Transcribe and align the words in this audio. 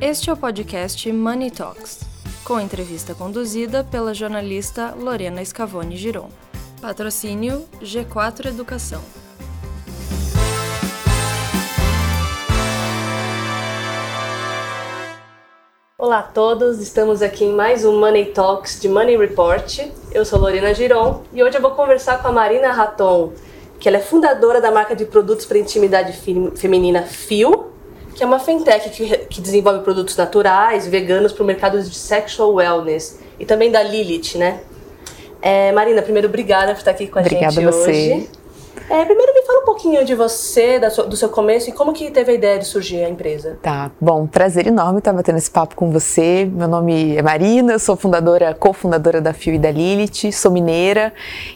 Este 0.00 0.30
é 0.30 0.32
o 0.32 0.36
podcast 0.36 1.10
Money 1.12 1.50
Talks, 1.50 2.02
com 2.44 2.60
entrevista 2.60 3.16
conduzida 3.16 3.82
pela 3.82 4.14
jornalista 4.14 4.94
Lorena 4.96 5.44
Scavone 5.44 5.96
Giron. 5.96 6.28
Patrocínio 6.80 7.64
G4 7.82 8.46
Educação. 8.46 9.02
Olá 15.98 16.20
a 16.20 16.22
todos, 16.22 16.78
estamos 16.78 17.20
aqui 17.20 17.46
em 17.46 17.52
mais 17.52 17.84
um 17.84 17.98
Money 17.98 18.26
Talks 18.26 18.80
de 18.80 18.88
Money 18.88 19.16
Report. 19.16 19.80
Eu 20.12 20.24
sou 20.24 20.38
Lorena 20.38 20.72
Giron 20.74 21.24
e 21.32 21.42
hoje 21.42 21.56
eu 21.56 21.60
vou 21.60 21.72
conversar 21.72 22.22
com 22.22 22.28
a 22.28 22.32
Marina 22.32 22.70
Raton, 22.70 23.32
que 23.80 23.88
ela 23.88 23.96
é 23.96 24.00
fundadora 24.00 24.60
da 24.60 24.70
marca 24.70 24.94
de 24.94 25.06
produtos 25.06 25.44
para 25.44 25.58
intimidade 25.58 26.12
feminina 26.54 27.02
Fio, 27.02 27.72
que 28.18 28.24
é 28.24 28.26
uma 28.26 28.40
fintech 28.40 28.90
que, 28.90 29.16
que 29.26 29.40
desenvolve 29.40 29.78
produtos 29.84 30.16
naturais, 30.16 30.88
veganos 30.88 31.32
para 31.32 31.44
o 31.44 31.46
mercado 31.46 31.80
de 31.80 31.94
sexual 31.94 32.52
wellness 32.52 33.20
e 33.38 33.46
também 33.46 33.70
da 33.70 33.80
Lilith, 33.80 34.36
né? 34.36 34.58
É, 35.40 35.70
Marina, 35.70 36.02
primeiro 36.02 36.26
obrigada 36.26 36.72
por 36.72 36.78
estar 36.78 36.90
aqui 36.90 37.06
com 37.06 37.20
a 37.20 37.22
Obrigada 37.22 37.52
gente 37.52 37.64
a 37.68 37.70
você. 37.70 37.90
hoje. 37.90 38.30
É, 38.90 39.04
primeiro 39.04 39.32
me 39.34 39.42
fala 39.42 39.60
um 39.60 39.64
pouquinho 39.64 40.04
de 40.04 40.14
você, 40.16 40.80
sua- 40.90 41.04
do 41.06 41.14
seu 41.16 41.28
começo 41.28 41.68
e 41.68 41.72
como 41.72 41.92
que 41.92 42.10
teve 42.10 42.32
a 42.32 42.34
ideia 42.34 42.58
de 42.58 42.64
surgir 42.64 43.04
a 43.04 43.08
empresa. 43.08 43.56
Tá, 43.62 43.90
bom, 44.00 44.26
prazer 44.26 44.66
enorme 44.66 44.98
estar 44.98 45.12
batendo 45.12 45.38
esse 45.38 45.50
papo 45.50 45.76
com 45.76 45.92
você. 45.92 46.48
Meu 46.50 46.66
nome 46.66 47.16
é 47.16 47.22
Marina, 47.22 47.74
eu 47.74 47.78
sou 47.78 47.96
fundadora, 47.96 48.52
cofundadora 48.54 49.20
da 49.20 49.32
Fio 49.32 49.54
e 49.54 49.58
da 49.58 49.70
Lilith, 49.70 50.32
sou 50.32 50.50
mineira 50.50 51.12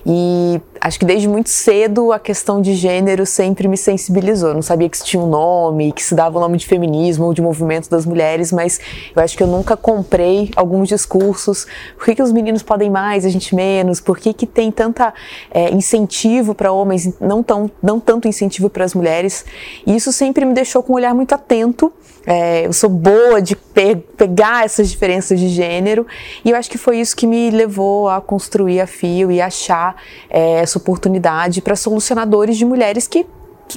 e 0.06 0.60
acho 0.84 0.98
que 0.98 1.04
desde 1.04 1.28
muito 1.28 1.48
cedo 1.48 2.10
a 2.10 2.18
questão 2.18 2.60
de 2.60 2.74
gênero 2.74 3.24
sempre 3.24 3.68
me 3.68 3.76
sensibilizou. 3.76 4.52
Não 4.52 4.62
sabia 4.62 4.88
que 4.88 4.96
isso 4.96 5.04
tinha 5.04 5.22
um 5.22 5.28
nome, 5.28 5.92
que 5.92 6.02
se 6.02 6.12
dava 6.12 6.38
o 6.38 6.40
nome 6.40 6.58
de 6.58 6.66
feminismo 6.66 7.26
ou 7.26 7.32
de 7.32 7.40
movimento 7.40 7.88
das 7.88 8.04
mulheres, 8.04 8.50
mas 8.50 8.80
eu 9.14 9.22
acho 9.22 9.36
que 9.36 9.42
eu 9.44 9.46
nunca 9.46 9.76
comprei 9.76 10.50
alguns 10.56 10.88
discursos. 10.88 11.68
Por 11.96 12.06
que, 12.06 12.16
que 12.16 12.22
os 12.22 12.32
meninos 12.32 12.64
podem 12.64 12.90
mais, 12.90 13.24
a 13.24 13.28
gente 13.28 13.54
menos? 13.54 14.00
Por 14.00 14.18
que, 14.18 14.32
que 14.32 14.44
tem 14.44 14.72
tanta 14.72 15.14
é, 15.52 15.70
incentivo 15.70 16.52
para 16.52 16.72
homens, 16.72 17.14
não, 17.20 17.44
tão, 17.44 17.70
não 17.80 18.00
tanto 18.00 18.26
incentivo 18.26 18.68
para 18.68 18.84
as 18.84 18.92
mulheres? 18.92 19.44
E 19.86 19.94
isso 19.94 20.12
sempre 20.12 20.44
me 20.44 20.52
deixou 20.52 20.82
com 20.82 20.94
um 20.94 20.96
olhar 20.96 21.14
muito 21.14 21.32
atento. 21.32 21.92
É, 22.26 22.66
eu 22.66 22.72
sou 22.72 22.88
boa 22.88 23.42
de 23.42 23.56
pe- 23.56 23.96
pegar 24.16 24.64
essas 24.64 24.88
diferenças 24.90 25.40
de 25.40 25.48
gênero 25.48 26.06
e 26.44 26.50
eu 26.50 26.56
acho 26.56 26.70
que 26.70 26.78
foi 26.78 26.98
isso 27.00 27.16
que 27.16 27.26
me 27.26 27.50
levou 27.50 28.08
a 28.08 28.20
construir 28.20 28.80
a 28.80 28.86
Fio 28.86 29.30
e 29.30 29.40
achar 29.40 29.96
é, 30.30 30.60
essa 30.60 30.78
oportunidade 30.78 31.60
para 31.60 31.74
solucionadores 31.74 32.56
de 32.56 32.64
mulheres 32.64 33.08
que 33.08 33.26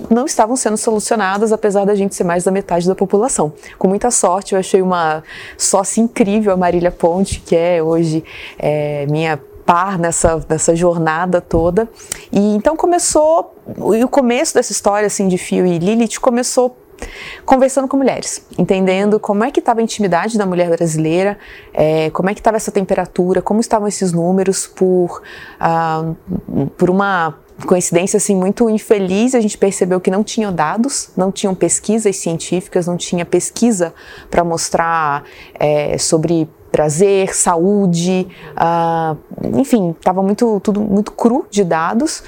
não 0.09 0.25
estavam 0.25 0.55
sendo 0.55 0.77
solucionadas, 0.77 1.52
apesar 1.52 1.85
da 1.85 1.95
gente 1.95 2.13
ser 2.13 2.25
mais 2.25 2.43
da 2.43 2.52
metade 2.52 2.87
da 2.87 2.93
população. 2.95 3.53
Com 3.79 3.87
muita 3.87 4.11
sorte, 4.11 4.53
eu 4.53 4.59
achei 4.59 4.81
uma 4.81 5.23
sócia 5.57 6.02
incrível, 6.02 6.52
a 6.52 6.57
Marília 6.57 6.91
Ponte, 6.91 7.39
que 7.39 7.55
é 7.55 7.81
hoje 7.81 8.23
é, 8.59 9.05
minha 9.07 9.39
par 9.65 9.97
nessa, 9.97 10.45
nessa 10.47 10.75
jornada 10.75 11.41
toda. 11.41 11.89
E 12.31 12.55
então 12.55 12.75
começou, 12.75 13.55
e 13.95 14.03
o 14.03 14.07
começo 14.07 14.53
dessa 14.53 14.71
história 14.71 15.07
assim 15.07 15.27
de 15.27 15.37
Fio 15.37 15.65
e 15.65 15.80
Lilith 15.80 16.19
começou 16.19 16.77
conversando 17.45 17.88
com 17.88 17.97
mulheres, 17.97 18.45
entendendo 18.57 19.19
como 19.19 19.43
é 19.43 19.51
que 19.51 19.59
estava 19.59 19.79
a 19.79 19.83
intimidade 19.83 20.38
da 20.38 20.45
mulher 20.45 20.69
brasileira, 20.69 21.37
é, 21.73 22.09
como 22.11 22.29
é 22.29 22.33
que 22.33 22.39
estava 22.39 22.57
essa 22.57 22.71
temperatura, 22.71 23.41
como 23.41 23.59
estavam 23.59 23.87
esses 23.87 24.11
números 24.11 24.67
por, 24.67 25.21
ah, 25.59 26.13
por 26.77 26.89
uma 26.89 27.35
coincidência 27.65 28.17
assim 28.17 28.35
muito 28.35 28.69
infeliz, 28.69 29.33
a 29.33 29.39
gente 29.39 29.57
percebeu 29.57 29.99
que 30.02 30.11
não 30.11 30.23
tinham 30.23 30.53
dados, 30.53 31.09
não 31.15 31.31
tinham 31.31 31.55
pesquisas 31.55 32.17
científicas, 32.17 32.87
não 32.87 32.97
tinha 32.97 33.25
pesquisa 33.25 33.93
para 34.30 34.43
mostrar 34.43 35.23
é, 35.53 35.97
sobre 35.97 36.49
prazer, 36.75 37.33
saúde, 37.33 38.27
ah, 38.53 39.15
enfim, 39.53 39.91
estava 39.91 40.21
muito 40.21 40.59
tudo 40.59 40.81
muito 40.81 41.13
cru 41.13 41.47
de 41.49 41.63
dados. 41.63 42.21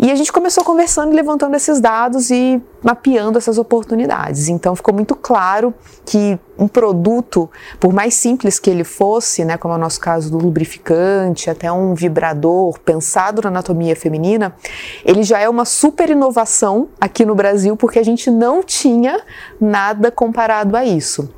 E 0.00 0.10
a 0.10 0.16
gente 0.16 0.32
começou 0.32 0.64
conversando 0.64 1.12
e 1.12 1.14
levantando 1.14 1.54
esses 1.54 1.80
dados 1.80 2.28
e 2.28 2.60
mapeando 2.82 3.38
essas 3.38 3.56
oportunidades. 3.56 4.48
Então 4.48 4.74
ficou 4.74 4.92
muito 4.92 5.14
claro 5.14 5.72
que 6.04 6.36
um 6.58 6.66
produto, 6.66 7.48
por 7.78 7.92
mais 7.92 8.14
simples 8.14 8.58
que 8.58 8.68
ele 8.68 8.82
fosse, 8.82 9.44
né, 9.44 9.56
como 9.56 9.72
é 9.74 9.76
o 9.76 9.80
nosso 9.80 10.00
caso 10.00 10.28
do 10.28 10.38
lubrificante, 10.38 11.48
até 11.48 11.70
um 11.70 11.94
vibrador 11.94 12.76
pensado 12.80 13.42
na 13.42 13.48
anatomia 13.48 13.94
feminina, 13.94 14.56
ele 15.04 15.22
já 15.22 15.38
é 15.38 15.48
uma 15.48 15.64
super 15.64 16.10
inovação 16.10 16.88
aqui 17.00 17.24
no 17.24 17.36
Brasil 17.36 17.76
porque 17.76 18.00
a 18.00 18.04
gente 18.04 18.28
não 18.28 18.60
tinha 18.60 19.20
nada 19.60 20.10
comparado 20.10 20.76
a 20.76 20.84
isso 20.84 21.28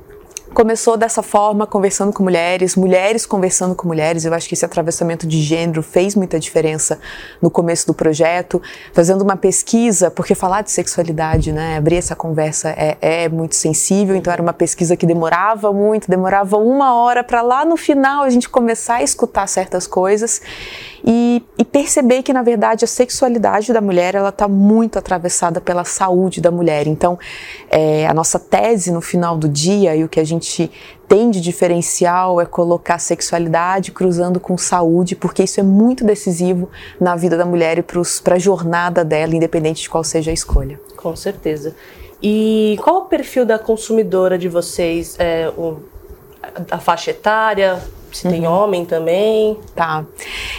começou 0.55 0.97
dessa 0.97 1.23
forma, 1.23 1.67
conversando 1.67 2.12
com 2.12 2.23
mulheres, 2.23 2.77
mulheres 2.77 3.27
conversando 3.27 3.75
com 3.75 3.87
mulheres. 3.87 4.25
Eu 4.25 4.33
acho 4.33 4.49
que 4.49 4.55
esse 4.55 4.65
atravessamento 4.65 5.27
de 5.27 5.41
gênero 5.43 5.83
fez 5.83 6.15
muita 6.15 6.39
diferença 6.39 6.99
no 7.41 7.51
começo 7.51 7.87
do 7.87 7.95
projeto, 7.95 8.61
fazendo 8.93 9.23
uma 9.23 9.37
pesquisa, 9.37 10.11
porque 10.11 10.34
falar 10.34 10.62
de 10.62 10.71
sexualidade, 10.71 11.53
né, 11.53 11.77
abrir 11.77 11.97
essa 11.97 12.17
conversa 12.17 12.71
é, 12.71 12.97
é 13.01 13.29
muito 13.29 13.55
sensível. 13.55 14.17
Então 14.17 14.33
era 14.33 14.43
uma 14.43 14.53
pesquisa 14.53 14.97
que 14.97 15.07
demorava 15.07 15.73
muito, 15.73 16.11
demorava 16.11 16.57
uma 16.57 16.95
hora 16.95 17.23
para 17.23 17.43
lá 17.43 17.65
no 17.65 17.77
final 17.77 18.23
a 18.23 18.31
gente 18.31 18.49
começar 18.49 18.97
a 18.97 19.03
escutar 19.03 19.47
certas 19.47 19.87
coisas 19.87 20.41
e, 21.05 21.43
e 21.57 21.65
perceber 21.65 22.23
que 22.23 22.33
na 22.33 22.43
verdade 22.43 22.84
a 22.84 22.89
sexualidade 22.89 23.73
da 23.73 23.81
mulher 23.81 24.15
ela 24.15 24.31
está 24.31 24.49
muito 24.49 24.99
atravessada 24.99 25.61
pela 25.61 25.84
saúde 25.84 26.41
da 26.41 26.51
mulher. 26.51 26.87
Então 26.87 27.19
é, 27.71 28.07
a 28.07 28.15
nossa 28.15 28.39
tese 28.39 28.91
no 28.91 29.01
final 29.01 29.37
do 29.37 29.49
dia 29.49 29.95
e 29.95 30.03
o 30.03 30.09
que 30.09 30.19
a 30.19 30.25
gente 30.25 30.36
tem 31.09 31.31
de 31.31 31.41
diferencial 31.41 32.41
é 32.41 32.47
colocar 32.47 32.99
sexualidade 32.99 33.93
cruzando 33.93 34.39
com 34.41 34.57
saúde, 34.59 35.15
porque 35.17 35.43
isso 35.45 35.61
é 35.61 35.63
muito 35.63 36.05
decisivo 36.05 36.69
na 37.01 37.15
vida 37.17 37.37
da 37.37 37.45
mulher 37.45 37.79
e 37.79 37.83
para 37.83 38.35
a 38.35 38.39
jornada 38.39 39.05
dela, 39.05 39.35
independente 39.35 39.83
de 39.83 39.91
qual 39.91 40.03
seja 40.05 40.31
a 40.31 40.35
escolha. 40.35 40.81
Com 40.97 41.15
certeza. 41.15 41.75
E 42.23 42.79
qual 42.83 43.03
o 43.03 43.05
perfil 43.07 43.45
da 43.45 43.59
consumidora 43.59 44.39
de 44.39 44.49
vocês? 44.49 45.17
É, 45.19 45.49
o- 45.57 45.77
a 46.71 46.79
faixa 46.79 47.11
etária? 47.11 47.79
Se 48.13 48.29
tem 48.29 48.47
homem 48.47 48.85
também? 48.87 49.59
Tá. 49.75 50.05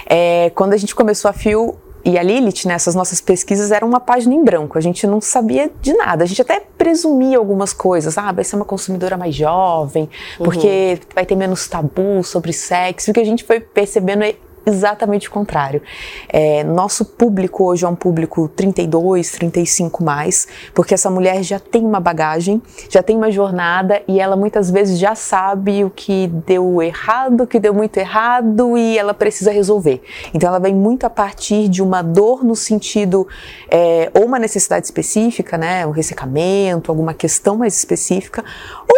É, 0.05 0.51
quando 0.53 0.73
a 0.73 0.77
gente 0.77 0.93
começou 0.93 1.27
a 1.29 1.33
Fio 1.33 1.75
e 2.07 2.17
a 2.17 2.23
Lilith, 2.23 2.65
né, 2.65 2.73
essas 2.73 2.95
nossas 2.95 3.19
pesquisas 3.19 3.69
eram 3.69 3.85
uma 3.85 3.99
página 3.99 4.33
em 4.33 4.41
branco. 4.41 4.77
A 4.77 4.81
gente 4.81 5.05
não 5.05 5.19
sabia 5.19 5.69
de 5.81 5.93
nada. 5.93 6.23
A 6.23 6.25
gente 6.25 6.41
até 6.41 6.61
presumia 6.77 7.37
algumas 7.37 7.73
coisas. 7.73 8.17
Ah, 8.17 8.31
vai 8.31 8.45
ser 8.45 8.55
uma 8.55 8.63
consumidora 8.63 9.17
mais 9.17 9.35
jovem, 9.35 10.09
porque 10.37 11.01
vai 11.13 11.25
ter 11.25 11.35
menos 11.35 11.67
tabu 11.67 12.23
sobre 12.23 12.53
sexo. 12.53 13.11
O 13.11 13.13
que 13.13 13.19
a 13.19 13.25
gente 13.25 13.43
foi 13.43 13.59
percebendo 13.59 14.23
é 14.23 14.35
exatamente 14.67 15.29
o 15.29 15.31
contrário. 15.31 15.81
É, 16.27 16.63
nosso 16.63 17.05
público 17.05 17.63
hoje 17.63 17.85
é 17.85 17.87
um 17.87 17.95
público 17.95 18.47
32, 18.49 19.31
35 19.31 20.03
mais, 20.03 20.47
porque 20.73 20.93
essa 20.93 21.09
mulher 21.09 21.41
já 21.41 21.59
tem 21.59 21.83
uma 21.83 21.99
bagagem, 21.99 22.61
já 22.89 23.01
tem 23.01 23.15
uma 23.15 23.31
jornada 23.31 24.01
e 24.07 24.19
ela 24.19 24.35
muitas 24.35 24.69
vezes 24.69 24.99
já 24.99 25.15
sabe 25.15 25.83
o 25.83 25.89
que 25.89 26.27
deu 26.45 26.81
errado, 26.81 27.41
o 27.41 27.47
que 27.47 27.59
deu 27.59 27.73
muito 27.73 27.97
errado 27.97 28.77
e 28.77 28.97
ela 28.97 29.13
precisa 29.13 29.51
resolver. 29.51 30.01
Então 30.33 30.49
ela 30.49 30.59
vem 30.59 30.75
muito 30.75 31.05
a 31.05 31.09
partir 31.09 31.69
de 31.69 31.81
uma 31.81 32.01
dor 32.01 32.43
no 32.43 32.55
sentido 32.55 33.27
é, 33.69 34.11
ou 34.13 34.25
uma 34.25 34.37
necessidade 34.37 34.85
específica, 34.85 35.57
né, 35.57 35.85
um 35.85 35.91
ressecamento, 35.91 36.91
alguma 36.91 37.13
questão 37.13 37.57
mais 37.57 37.77
específica, 37.77 38.43
ou 38.87 38.96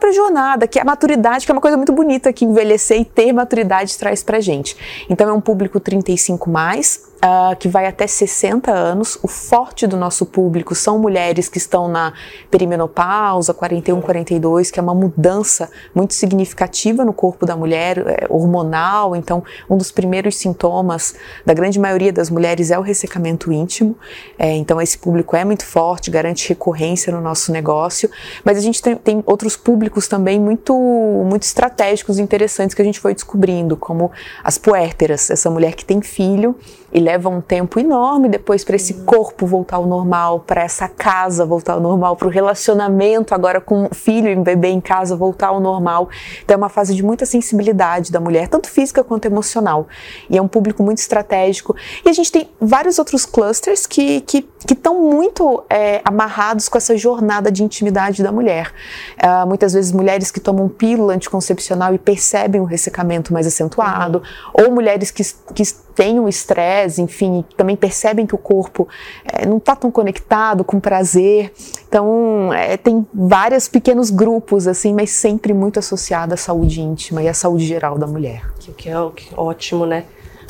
própria 0.00 0.12
jornada, 0.12 0.66
que 0.66 0.78
é 0.78 0.82
a 0.82 0.84
maturidade, 0.84 1.44
que 1.44 1.52
é 1.52 1.54
uma 1.54 1.60
coisa 1.60 1.76
muito 1.76 1.92
bonita 1.92 2.32
que 2.32 2.44
envelhecer 2.44 2.98
e 2.98 3.04
ter 3.04 3.32
maturidade 3.32 3.96
traz 3.98 4.22
pra 4.22 4.40
gente. 4.40 4.76
Então 5.10 5.28
é 5.28 5.32
um 5.32 5.40
público 5.40 5.78
35 5.78 6.48
mais, 6.48 7.09
ah, 7.22 7.54
que 7.58 7.68
vai 7.68 7.86
até 7.86 8.06
60 8.06 8.72
anos. 8.72 9.18
O 9.22 9.28
forte 9.28 9.86
do 9.86 9.96
nosso 9.96 10.24
público 10.24 10.74
são 10.74 10.98
mulheres 10.98 11.48
que 11.48 11.58
estão 11.58 11.86
na 11.86 12.14
perimenopausa, 12.50 13.52
41, 13.52 14.00
42, 14.00 14.70
que 14.70 14.80
é 14.80 14.82
uma 14.82 14.94
mudança 14.94 15.70
muito 15.94 16.14
significativa 16.14 17.04
no 17.04 17.12
corpo 17.12 17.44
da 17.44 17.54
mulher, 17.54 17.98
é, 17.98 18.26
hormonal. 18.30 19.14
Então, 19.14 19.44
um 19.68 19.76
dos 19.76 19.90
primeiros 19.92 20.36
sintomas 20.36 21.14
da 21.44 21.52
grande 21.52 21.78
maioria 21.78 22.12
das 22.12 22.30
mulheres 22.30 22.70
é 22.70 22.78
o 22.78 22.82
ressecamento 22.82 23.52
íntimo. 23.52 23.96
É, 24.38 24.56
então, 24.56 24.80
esse 24.80 24.96
público 24.96 25.36
é 25.36 25.44
muito 25.44 25.66
forte, 25.66 26.10
garante 26.10 26.48
recorrência 26.48 27.12
no 27.12 27.20
nosso 27.20 27.52
negócio. 27.52 28.10
Mas 28.42 28.56
a 28.56 28.60
gente 28.60 28.80
tem, 28.80 28.96
tem 28.96 29.22
outros 29.26 29.56
públicos 29.56 30.08
também 30.08 30.40
muito, 30.40 30.74
muito 30.74 31.42
estratégicos 31.42 32.18
e 32.18 32.22
interessantes 32.22 32.74
que 32.74 32.80
a 32.80 32.84
gente 32.84 32.98
foi 32.98 33.12
descobrindo, 33.12 33.76
como 33.76 34.10
as 34.42 34.56
puérperas, 34.56 35.28
essa 35.30 35.50
mulher 35.50 35.74
que 35.74 35.84
tem 35.84 36.00
filho 36.00 36.56
e 36.92 37.00
leva 37.00 37.28
um 37.28 37.40
tempo 37.40 37.78
enorme 37.78 38.28
depois 38.28 38.64
para 38.64 38.76
esse 38.76 38.94
corpo 38.94 39.46
voltar 39.46 39.76
ao 39.76 39.86
normal, 39.86 40.40
para 40.40 40.62
essa 40.62 40.88
casa 40.88 41.44
voltar 41.44 41.74
ao 41.74 41.80
normal, 41.80 42.16
para 42.16 42.28
o 42.28 42.30
relacionamento 42.30 43.34
agora 43.34 43.60
com 43.60 43.84
o 43.84 43.94
filho 43.94 44.28
e 44.28 44.36
bebê 44.36 44.68
em 44.68 44.80
casa 44.80 45.16
voltar 45.16 45.48
ao 45.48 45.60
normal. 45.60 46.08
Então 46.42 46.54
é 46.54 46.56
uma 46.56 46.68
fase 46.68 46.94
de 46.94 47.02
muita 47.02 47.26
sensibilidade 47.26 48.10
da 48.10 48.20
mulher, 48.20 48.48
tanto 48.48 48.68
física 48.68 49.04
quanto 49.04 49.26
emocional. 49.26 49.86
E 50.28 50.36
é 50.36 50.42
um 50.42 50.48
público 50.48 50.82
muito 50.82 50.98
estratégico. 50.98 51.76
E 52.04 52.08
a 52.08 52.12
gente 52.12 52.30
tem 52.32 52.48
vários 52.60 52.98
outros 52.98 53.24
clusters 53.24 53.86
que 53.86 54.20
que 54.20 54.74
estão 54.74 55.00
muito 55.00 55.64
é, 55.70 56.00
amarrados 56.04 56.68
com 56.68 56.76
essa 56.76 56.96
jornada 56.96 57.50
de 57.50 57.62
intimidade 57.64 58.22
da 58.22 58.30
mulher. 58.30 58.72
Uh, 59.16 59.46
muitas 59.46 59.72
vezes 59.72 59.92
mulheres 59.92 60.30
que 60.30 60.40
tomam 60.40 60.68
pílula 60.68 61.14
anticoncepcional 61.14 61.94
e 61.94 61.98
percebem 61.98 62.60
o 62.60 62.64
ressecamento 62.64 63.32
mais 63.32 63.46
acentuado, 63.46 64.18
uhum. 64.18 64.64
ou 64.64 64.72
mulheres 64.72 65.10
que, 65.10 65.22
que 65.54 65.62
têm 65.94 66.18
o 66.20 66.28
estresse, 66.28 67.00
enfim, 67.02 67.44
também 67.56 67.76
percebem 67.76 68.26
que 68.26 68.34
o 68.34 68.38
corpo 68.38 68.88
é, 69.24 69.46
não 69.46 69.58
está 69.58 69.74
tão 69.76 69.90
conectado 69.90 70.64
com 70.64 70.80
prazer. 70.80 71.52
Então, 71.88 72.52
é, 72.52 72.76
tem 72.76 73.06
vários 73.12 73.68
pequenos 73.68 74.10
grupos, 74.10 74.66
assim, 74.66 74.94
mas 74.94 75.10
sempre 75.10 75.52
muito 75.52 75.78
associado 75.78 76.34
à 76.34 76.36
saúde 76.36 76.80
íntima 76.80 77.22
e 77.22 77.28
à 77.28 77.34
saúde 77.34 77.66
geral 77.66 77.98
da 77.98 78.06
mulher. 78.06 78.50
Que, 78.58 78.72
que 78.72 78.88
é 78.88 78.94
que, 79.14 79.28
ótimo, 79.36 79.86
né? 79.86 80.04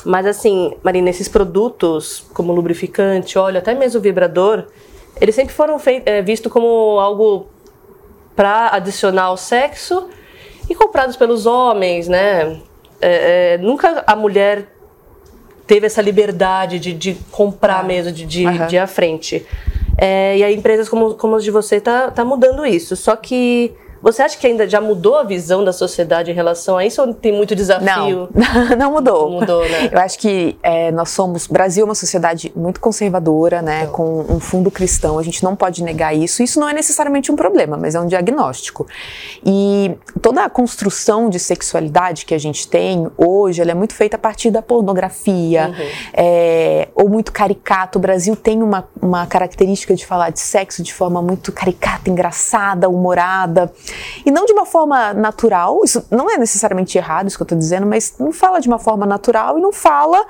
Mas 0.04 0.26
assim, 0.26 0.74
Marina, 0.82 1.10
esses 1.10 1.28
produtos, 1.28 2.24
como 2.32 2.52
lubrificante, 2.52 3.38
óleo, 3.38 3.58
até 3.58 3.74
mesmo 3.74 4.00
vibrador, 4.00 4.66
eles 5.20 5.34
sempre 5.34 5.52
foram 5.52 5.76
é, 6.06 6.22
vistos 6.22 6.50
como 6.50 6.98
algo 6.98 7.46
para 8.34 8.74
adicionar 8.74 9.24
ao 9.24 9.36
sexo 9.36 10.08
e 10.68 10.74
comprados 10.74 11.16
pelos 11.16 11.46
homens, 11.46 12.08
né? 12.08 12.60
É, 13.00 13.54
é, 13.54 13.58
nunca 13.58 14.02
a 14.06 14.14
mulher 14.14 14.66
teve 15.70 15.86
essa 15.86 16.02
liberdade 16.02 16.80
de, 16.80 16.92
de 16.92 17.16
comprar 17.30 17.78
ah. 17.78 17.82
mesmo, 17.84 18.10
de, 18.10 18.26
de, 18.26 18.44
uhum. 18.44 18.66
de 18.66 18.74
ir 18.74 18.78
à 18.80 18.88
frente. 18.88 19.46
É, 19.96 20.36
e 20.36 20.42
aí 20.42 20.56
empresas 20.56 20.88
como, 20.88 21.14
como 21.14 21.36
as 21.36 21.44
de 21.44 21.50
você 21.52 21.80
tá, 21.80 22.10
tá 22.10 22.24
mudando 22.24 22.66
isso. 22.66 22.96
Só 22.96 23.14
que 23.14 23.72
você 24.02 24.22
acha 24.22 24.38
que 24.38 24.46
ainda 24.46 24.68
já 24.68 24.80
mudou 24.80 25.16
a 25.16 25.22
visão 25.22 25.62
da 25.62 25.72
sociedade 25.72 26.30
em 26.30 26.34
relação 26.34 26.78
a 26.78 26.86
isso 26.86 27.02
ou 27.02 27.12
tem 27.12 27.32
muito 27.32 27.54
desafio? 27.54 28.28
Não, 28.34 28.76
não 28.76 28.92
mudou. 28.92 29.30
Mudou, 29.30 29.68
né? 29.68 29.90
Eu 29.92 29.98
acho 29.98 30.18
que 30.18 30.56
é, 30.62 30.90
nós 30.90 31.10
somos. 31.10 31.46
Brasil 31.46 31.82
é 31.82 31.84
uma 31.84 31.94
sociedade 31.94 32.52
muito 32.56 32.80
conservadora, 32.80 33.60
né? 33.60 33.82
Então. 33.82 33.92
Com 33.92 34.20
um 34.28 34.40
fundo 34.40 34.70
cristão. 34.70 35.18
A 35.18 35.22
gente 35.22 35.42
não 35.44 35.54
pode 35.54 35.82
negar 35.82 36.14
isso. 36.14 36.42
Isso 36.42 36.58
não 36.58 36.68
é 36.68 36.72
necessariamente 36.72 37.30
um 37.30 37.36
problema, 37.36 37.76
mas 37.76 37.94
é 37.94 38.00
um 38.00 38.06
diagnóstico. 38.06 38.86
E 39.44 39.94
toda 40.22 40.44
a 40.44 40.50
construção 40.50 41.28
de 41.28 41.38
sexualidade 41.38 42.24
que 42.24 42.34
a 42.34 42.38
gente 42.38 42.66
tem 42.68 43.06
hoje, 43.16 43.60
ela 43.60 43.70
é 43.70 43.74
muito 43.74 43.94
feita 43.94 44.16
a 44.16 44.18
partir 44.18 44.50
da 44.50 44.62
pornografia, 44.62 45.68
uhum. 45.68 45.86
é, 46.14 46.88
ou 46.94 47.08
muito 47.08 47.32
caricato. 47.32 47.98
O 47.98 48.00
Brasil 48.00 48.34
tem 48.34 48.62
uma, 48.62 48.88
uma 49.00 49.26
característica 49.26 49.94
de 49.94 50.06
falar 50.06 50.30
de 50.30 50.40
sexo 50.40 50.82
de 50.82 50.94
forma 50.94 51.20
muito 51.20 51.52
caricata, 51.52 52.08
engraçada, 52.08 52.88
humorada. 52.88 53.70
E 54.24 54.30
não 54.30 54.46
de 54.46 54.52
uma 54.52 54.66
forma 54.66 55.12
natural, 55.12 55.80
isso 55.84 56.04
não 56.10 56.30
é 56.30 56.36
necessariamente 56.36 56.96
errado, 56.96 57.28
isso 57.28 57.36
que 57.36 57.42
eu 57.42 57.44
estou 57.44 57.58
dizendo, 57.58 57.86
mas 57.86 58.14
não 58.18 58.32
fala 58.32 58.60
de 58.60 58.68
uma 58.68 58.78
forma 58.78 59.06
natural 59.06 59.58
e 59.58 59.60
não 59.60 59.72
fala 59.72 60.24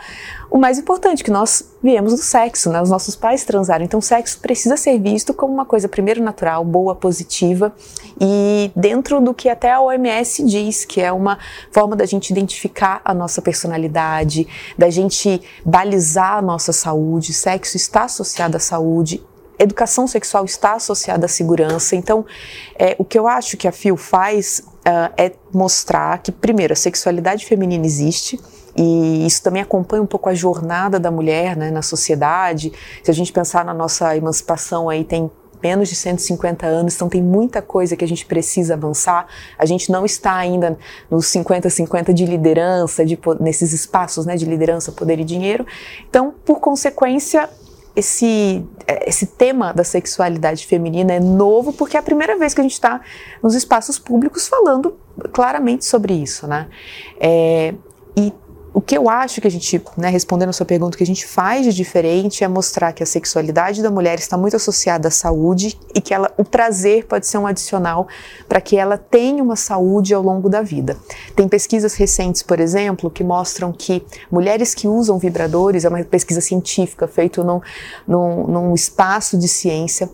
o 0.51 0.59
mais 0.59 0.79
importante, 0.79 1.23
que 1.23 1.31
nós 1.31 1.65
viemos 1.81 2.13
do 2.13 2.19
sexo, 2.19 2.71
né? 2.71 2.83
Os 2.83 2.91
nossos 2.91 3.15
pais 3.15 3.45
transaram. 3.45 3.85
Então, 3.85 4.01
o 4.01 4.03
sexo 4.03 4.41
precisa 4.41 4.77
ser 4.77 4.99
visto 4.99 5.33
como 5.33 5.55
uma 5.55 5.65
coisa, 5.65 5.89
primeiro, 5.89 6.23
natural, 6.23 6.65
boa, 6.65 6.95
positiva 6.95 7.73
e 8.21 8.71
dentro 8.75 9.21
do 9.21 9.33
que 9.33 9.49
até 9.49 9.73
a 9.73 9.81
OMS 9.81 10.45
diz, 10.45 10.85
que 10.85 11.01
é 11.01 11.13
uma 11.13 11.39
forma 11.71 11.95
da 11.95 12.05
gente 12.05 12.31
identificar 12.31 13.01
a 13.05 13.15
nossa 13.15 13.41
personalidade, 13.41 14.47
da 14.77 14.91
gente 14.91 15.41
balizar 15.65 16.39
a 16.39 16.43
nossa 16.43 16.73
saúde. 16.73 17.33
Sexo 17.33 17.77
está 17.77 18.05
associado 18.05 18.57
à 18.57 18.61
saúde 18.61 19.23
educação 19.63 20.07
sexual 20.07 20.45
está 20.45 20.75
associada 20.75 21.27
à 21.27 21.29
segurança. 21.29 21.95
Então, 21.95 22.25
é, 22.79 22.97
o 22.99 23.05
que 23.05 23.19
eu 23.19 23.29
acho 23.29 23.57
que 23.57 23.69
a 23.69 23.73
FIO 23.73 23.97
faz 23.97 24.63
uh, 24.81 25.13
é 25.17 25.33
mostrar 25.53 26.19
que, 26.19 26.33
primeiro, 26.33 26.73
a 26.73 26.77
sexualidade 26.77 27.45
feminina 27.47 27.85
existe. 27.85 28.41
E 28.77 29.27
isso 29.27 29.43
também 29.43 29.63
acompanha 29.63 30.03
um 30.03 30.07
pouco 30.07 30.29
a 30.29 30.35
jornada 30.35 30.99
da 30.99 31.11
mulher 31.11 31.57
né, 31.57 31.71
na 31.71 31.83
sociedade. 31.83 32.73
Se 33.03 33.11
a 33.11 33.15
gente 33.15 33.33
pensar 33.33 33.65
na 33.65 33.75
nossa 33.75 34.17
emancipação, 34.17 34.89
aí 34.89 35.05
tem 35.05 35.31
menos 35.63 35.89
de 35.89 35.95
150 35.95 36.67
anos, 36.67 36.95
então 36.95 37.09
tem 37.09 37.23
muita 37.23 37.61
coisa 37.61 37.95
que 37.95 38.05
a 38.05 38.09
gente 38.09 38.25
precisa 38.25 38.75
avançar. 38.75 39.27
A 39.59 39.67
gente 39.67 39.91
não 39.91 40.07
está 40.07 40.35
ainda 40.35 40.79
nos 41.11 41.27
50-50 41.27 42.13
de 42.13 42.25
liderança, 42.25 43.05
de, 43.05 43.19
nesses 43.39 43.73
espaços 43.73 44.25
né, 44.25 44.37
de 44.37 44.47
liderança, 44.47 44.91
poder 44.93 45.21
e 45.21 45.25
dinheiro. 45.25 45.67
Então, 46.09 46.35
por 46.45 46.61
consequência, 46.61 47.49
esse, 47.95 48.65
é, 48.87 49.09
esse 49.09 49.27
tema 49.27 49.73
da 49.73 49.85
sexualidade 49.85 50.67
feminina 50.67 51.13
é 51.13 51.21
novo 51.21 51.73
porque 51.73 51.97
é 51.97 52.01
a 52.01 52.03
primeira 52.03 52.39
vez 52.39 52.55
que 52.55 52.61
a 52.61 52.63
gente 52.63 52.73
está 52.73 53.01
nos 53.43 53.55
espaços 53.55 53.99
públicos 53.99 54.49
falando 54.49 54.97
claramente 55.33 55.85
sobre 55.85 56.15
isso, 56.15 56.47
né? 56.47 56.69
É, 57.19 57.75
e 58.17 58.33
o 58.73 58.81
que 58.81 58.97
eu 58.97 59.09
acho 59.09 59.41
que 59.41 59.49
a 59.49 59.51
gente, 59.51 59.83
né, 59.97 60.09
respondendo 60.09 60.51
a 60.51 60.53
sua 60.53 60.67
pergunta, 60.67 60.97
que 60.97 61.03
a 61.03 61.07
gente 61.07 61.27
faz 61.27 61.65
de 61.65 61.73
diferente 61.73 62.45
é 62.45 62.49
mostrar 62.49 62.93
que 62.93 63.03
a 63.03 63.07
sexualidade 63.07 63.83
da 63.83 63.91
mulher 63.91 64.19
está 64.19 64.37
muito 64.37 64.55
associada 64.55 65.09
à 65.09 65.11
saúde 65.11 65.79
e 65.93 66.01
que 66.01 66.15
ela, 66.15 66.33
o 66.37 66.45
prazer 66.45 67.07
pode 67.07 67.27
ser 67.27 67.39
um 67.39 67.47
adicional 67.47 68.07
para 68.49 68.61
que 68.61 68.77
ela 68.77 68.97
tenha 68.97 69.43
uma 69.43 69.57
saúde 69.57 70.15
ao 70.15 70.23
longo 70.23 70.49
da 70.49 70.63
vida. 70.63 70.97
Tem 71.35 71.49
pesquisas 71.49 71.95
recentes, 71.95 72.43
por 72.43 72.61
exemplo, 72.61 73.11
que 73.11 73.25
mostram 73.25 73.73
que 73.73 74.05
mulheres 74.31 74.73
que 74.73 74.87
usam 74.87 75.19
vibradores, 75.19 75.85
é 75.85 75.89
uma 75.89 76.05
pesquisa 76.05 76.41
científica 76.41 77.09
feita 77.09 77.43
num, 77.43 77.61
num, 78.07 78.47
num 78.47 78.75
espaço 78.75 79.37
de 79.37 79.49
ciência, 79.49 80.09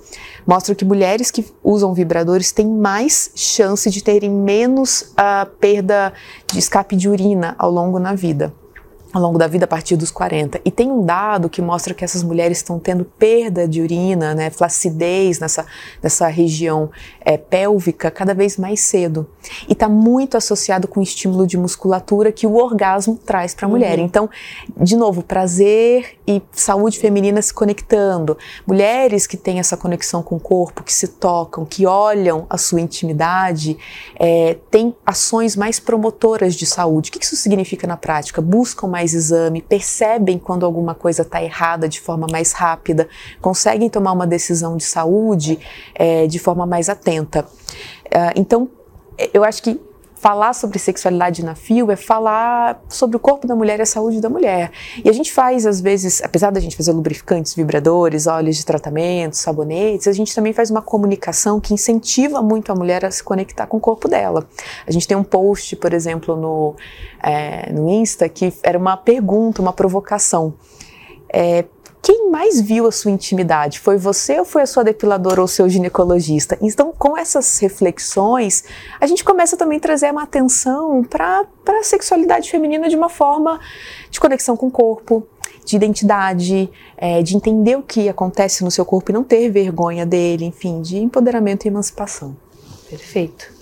mostram 0.46 0.74
que 0.74 0.84
mulheres 0.84 1.30
que 1.30 1.44
usam 1.62 1.92
vibradores 1.92 2.52
têm 2.52 2.66
mais 2.66 3.30
chance 3.34 3.90
de 3.90 4.02
terem 4.02 4.30
menos 4.30 5.02
uh, 5.12 5.46
perda 5.60 6.12
de 6.56 6.60
escape 6.60 6.96
de 6.96 7.06
urina 7.06 7.54
ao 7.58 7.70
longo 7.70 7.98
na 7.98 8.14
vida 8.14 8.50
ao 9.16 9.22
longo 9.22 9.38
da 9.38 9.46
vida 9.46 9.64
a 9.64 9.68
partir 9.68 9.96
dos 9.96 10.10
40. 10.10 10.60
E 10.64 10.70
tem 10.70 10.90
um 10.90 11.04
dado 11.04 11.48
que 11.48 11.62
mostra 11.62 11.94
que 11.94 12.04
essas 12.04 12.22
mulheres 12.22 12.58
estão 12.58 12.78
tendo 12.78 13.04
perda 13.04 13.66
de 13.66 13.80
urina, 13.80 14.34
né, 14.34 14.50
flacidez 14.50 15.40
nessa, 15.40 15.64
nessa 16.02 16.28
região 16.28 16.90
é, 17.20 17.38
pélvica 17.38 18.10
cada 18.10 18.34
vez 18.34 18.58
mais 18.58 18.80
cedo. 18.80 19.26
E 19.68 19.72
está 19.72 19.88
muito 19.88 20.36
associado 20.36 20.86
com 20.86 21.00
o 21.00 21.02
estímulo 21.02 21.46
de 21.46 21.56
musculatura 21.56 22.30
que 22.30 22.46
o 22.46 22.56
orgasmo 22.56 23.16
traz 23.16 23.54
para 23.54 23.66
a 23.66 23.68
mulher. 23.68 23.98
Uhum. 23.98 24.04
Então, 24.04 24.30
de 24.76 24.96
novo, 24.96 25.22
prazer 25.22 26.18
e 26.26 26.42
saúde 26.52 26.98
feminina 26.98 27.40
se 27.40 27.54
conectando. 27.54 28.36
Mulheres 28.66 29.26
que 29.26 29.36
têm 29.36 29.58
essa 29.58 29.76
conexão 29.76 30.22
com 30.22 30.36
o 30.36 30.40
corpo, 30.40 30.82
que 30.82 30.92
se 30.92 31.08
tocam, 31.08 31.64
que 31.64 31.86
olham 31.86 32.46
a 32.50 32.58
sua 32.58 32.80
intimidade, 32.80 33.78
é, 34.18 34.58
têm 34.70 34.94
ações 35.06 35.56
mais 35.56 35.80
promotoras 35.80 36.54
de 36.54 36.66
saúde. 36.66 37.08
O 37.08 37.12
que 37.12 37.24
isso 37.24 37.36
significa 37.36 37.86
na 37.86 37.96
prática? 37.96 38.42
Buscam 38.42 38.88
mais 38.88 39.05
exame, 39.14 39.60
percebem 39.62 40.38
quando 40.38 40.64
alguma 40.64 40.94
coisa 40.94 41.22
está 41.22 41.42
errada 41.42 41.88
de 41.88 42.00
forma 42.00 42.26
mais 42.30 42.52
rápida, 42.52 43.08
conseguem 43.40 43.88
tomar 43.88 44.12
uma 44.12 44.26
decisão 44.26 44.76
de 44.76 44.84
saúde 44.84 45.58
é, 45.94 46.26
de 46.26 46.38
forma 46.38 46.66
mais 46.66 46.88
atenta. 46.88 47.46
Uh, 48.06 48.32
então, 48.36 48.68
eu 49.32 49.44
acho 49.44 49.62
que 49.62 49.80
falar 50.26 50.54
sobre 50.54 50.76
sexualidade 50.80 51.44
na 51.44 51.54
FIO 51.54 51.88
é 51.88 51.94
falar 51.94 52.82
sobre 52.88 53.16
o 53.16 53.20
corpo 53.20 53.46
da 53.46 53.54
mulher 53.54 53.78
e 53.78 53.82
a 53.82 53.86
saúde 53.86 54.20
da 54.20 54.28
mulher. 54.28 54.72
E 55.04 55.08
a 55.08 55.12
gente 55.12 55.32
faz, 55.32 55.64
às 55.64 55.80
vezes, 55.80 56.20
apesar 56.20 56.50
da 56.50 56.58
gente 56.58 56.76
fazer 56.76 56.90
lubrificantes, 56.90 57.54
vibradores, 57.54 58.26
óleos 58.26 58.56
de 58.56 58.66
tratamento, 58.66 59.36
sabonetes, 59.36 60.08
a 60.08 60.12
gente 60.12 60.34
também 60.34 60.52
faz 60.52 60.68
uma 60.68 60.82
comunicação 60.82 61.60
que 61.60 61.72
incentiva 61.72 62.42
muito 62.42 62.72
a 62.72 62.74
mulher 62.74 63.04
a 63.04 63.10
se 63.12 63.22
conectar 63.22 63.68
com 63.68 63.76
o 63.76 63.80
corpo 63.80 64.08
dela. 64.08 64.44
A 64.84 64.90
gente 64.90 65.06
tem 65.06 65.16
um 65.16 65.22
post, 65.22 65.76
por 65.76 65.92
exemplo, 65.92 66.34
no, 66.34 66.74
é, 67.22 67.72
no 67.72 67.88
Insta, 67.88 68.28
que 68.28 68.52
era 68.64 68.76
uma 68.76 68.96
pergunta, 68.96 69.62
uma 69.62 69.72
provocação. 69.72 70.54
É, 71.38 71.66
quem 72.00 72.30
mais 72.30 72.62
viu 72.62 72.86
a 72.86 72.90
sua 72.90 73.10
intimidade? 73.10 73.78
Foi 73.78 73.98
você 73.98 74.38
ou 74.38 74.44
foi 74.46 74.62
a 74.62 74.66
sua 74.66 74.82
depiladora 74.82 75.42
ou 75.42 75.46
seu 75.46 75.68
ginecologista? 75.68 76.56
Então, 76.62 76.94
com 76.96 77.14
essas 77.14 77.58
reflexões, 77.58 78.64
a 78.98 79.06
gente 79.06 79.22
começa 79.22 79.54
também 79.54 79.76
a 79.76 79.80
trazer 79.82 80.10
uma 80.10 80.22
atenção 80.22 81.04
para 81.04 81.44
a 81.68 81.82
sexualidade 81.82 82.50
feminina 82.50 82.88
de 82.88 82.96
uma 82.96 83.10
forma 83.10 83.60
de 84.10 84.18
conexão 84.18 84.56
com 84.56 84.68
o 84.68 84.70
corpo, 84.70 85.26
de 85.62 85.76
identidade, 85.76 86.70
é, 86.96 87.22
de 87.22 87.36
entender 87.36 87.76
o 87.76 87.82
que 87.82 88.08
acontece 88.08 88.64
no 88.64 88.70
seu 88.70 88.86
corpo 88.86 89.10
e 89.10 89.12
não 89.12 89.22
ter 89.22 89.50
vergonha 89.50 90.06
dele, 90.06 90.46
enfim, 90.46 90.80
de 90.80 90.96
empoderamento 90.96 91.66
e 91.66 91.68
emancipação. 91.68 92.34
Perfeito. 92.88 93.52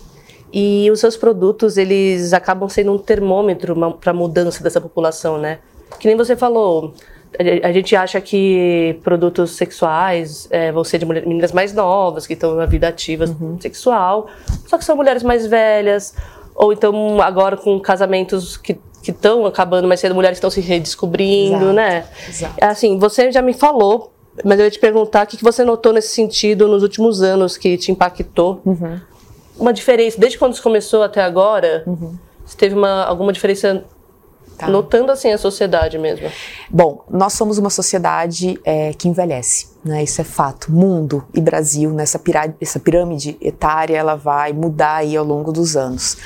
E 0.53 0.89
os 0.93 1.01
seus 1.01 1.17
produtos, 1.17 1.77
eles 1.77 2.33
acabam 2.33 2.69
sendo 2.69 2.93
um 2.93 2.99
termômetro 2.99 3.75
para 4.01 4.13
a 4.13 4.15
mudança 4.15 4.63
dessa 4.63 4.81
população, 4.81 5.39
né? 5.39 5.59
Que 5.99 6.07
nem 6.07 6.17
você 6.17 6.37
falou, 6.37 6.95
a 7.63 7.73
gente 7.73 7.97
acha 7.97 8.21
que 8.21 8.99
produtos 9.03 9.53
sexuais 9.53 10.47
é, 10.51 10.71
vão 10.71 10.85
ser 10.85 10.99
de 10.99 11.07
mulheres, 11.07 11.29
meninas 11.29 11.53
mais 11.53 11.73
novas, 11.73 12.27
que 12.27 12.35
estão 12.35 12.55
na 12.55 12.67
vida 12.67 12.89
ativa 12.89 13.25
uhum. 13.25 13.59
sexual, 13.61 14.29
só 14.67 14.79
que 14.79 14.85
são 14.85 14.97
mulheres 14.97 15.23
mais 15.23 15.47
velhas, 15.47 16.15
ou 16.55 16.73
então 16.73 17.21
agora 17.21 17.57
com 17.57 17.79
casamentos 17.81 18.57
que 18.57 18.79
que 19.05 19.11
estão 19.11 19.45
acabando 19.45 19.87
mais 19.87 20.01
cedo, 20.01 20.15
mulheres 20.15 20.39
estão 20.39 20.49
se 20.49 20.63
redescobrindo, 20.63 21.57
Exato, 21.57 21.73
né? 21.75 22.07
exato. 22.27 22.55
Assim, 22.65 22.99
você 22.99 23.31
já 23.31 23.43
me 23.43 23.53
falou, 23.53 24.11
mas 24.43 24.59
eu 24.59 24.65
ia 24.65 24.71
te 24.71 24.79
perguntar 24.79 25.25
o 25.25 25.27
que 25.27 25.37
que 25.37 25.45
você 25.45 25.63
notou 25.63 25.93
nesse 25.93 26.09
sentido 26.09 26.67
nos 26.67 26.83
últimos 26.83 27.21
anos 27.21 27.59
que 27.59 27.77
te 27.77 27.93
impactou. 27.93 28.63
Uhum. 28.65 28.99
Uma 29.59 29.75
diferença, 29.75 30.19
desde 30.19 30.39
quando 30.39 30.55
você 30.55 30.63
começou 30.63 31.03
até 31.03 31.23
agora, 31.23 31.85
você 32.45 32.57
teve 32.57 32.75
uma, 32.75 33.05
alguma 33.05 33.31
diferença 33.31 33.85
Tá. 34.57 34.69
notando 34.69 35.11
assim 35.11 35.33
a 35.33 35.39
sociedade 35.39 35.99
mesmo? 35.99 36.31
Bom, 36.71 37.05
nós 37.11 37.33
somos 37.33 37.59
uma 37.59 37.71
sociedade 37.71 38.59
é, 38.65 38.93
que 38.93 39.09
envelhece, 39.09 39.69
né? 39.85 40.03
Isso 40.03 40.21
é 40.21 40.25
fato. 40.25 40.71
Mundo 40.71 41.25
e 41.35 41.41
Brasil, 41.41 41.91
nessa 41.91 42.19
pirâmide, 42.19 42.55
essa 42.61 42.79
pirâmide 42.79 43.37
etária, 43.41 43.97
ela 43.97 44.15
vai 44.15 44.53
mudar 44.53 44.97
aí 44.97 45.17
ao 45.17 45.25
longo 45.25 45.51
dos 45.51 45.77
anos. 45.77 46.17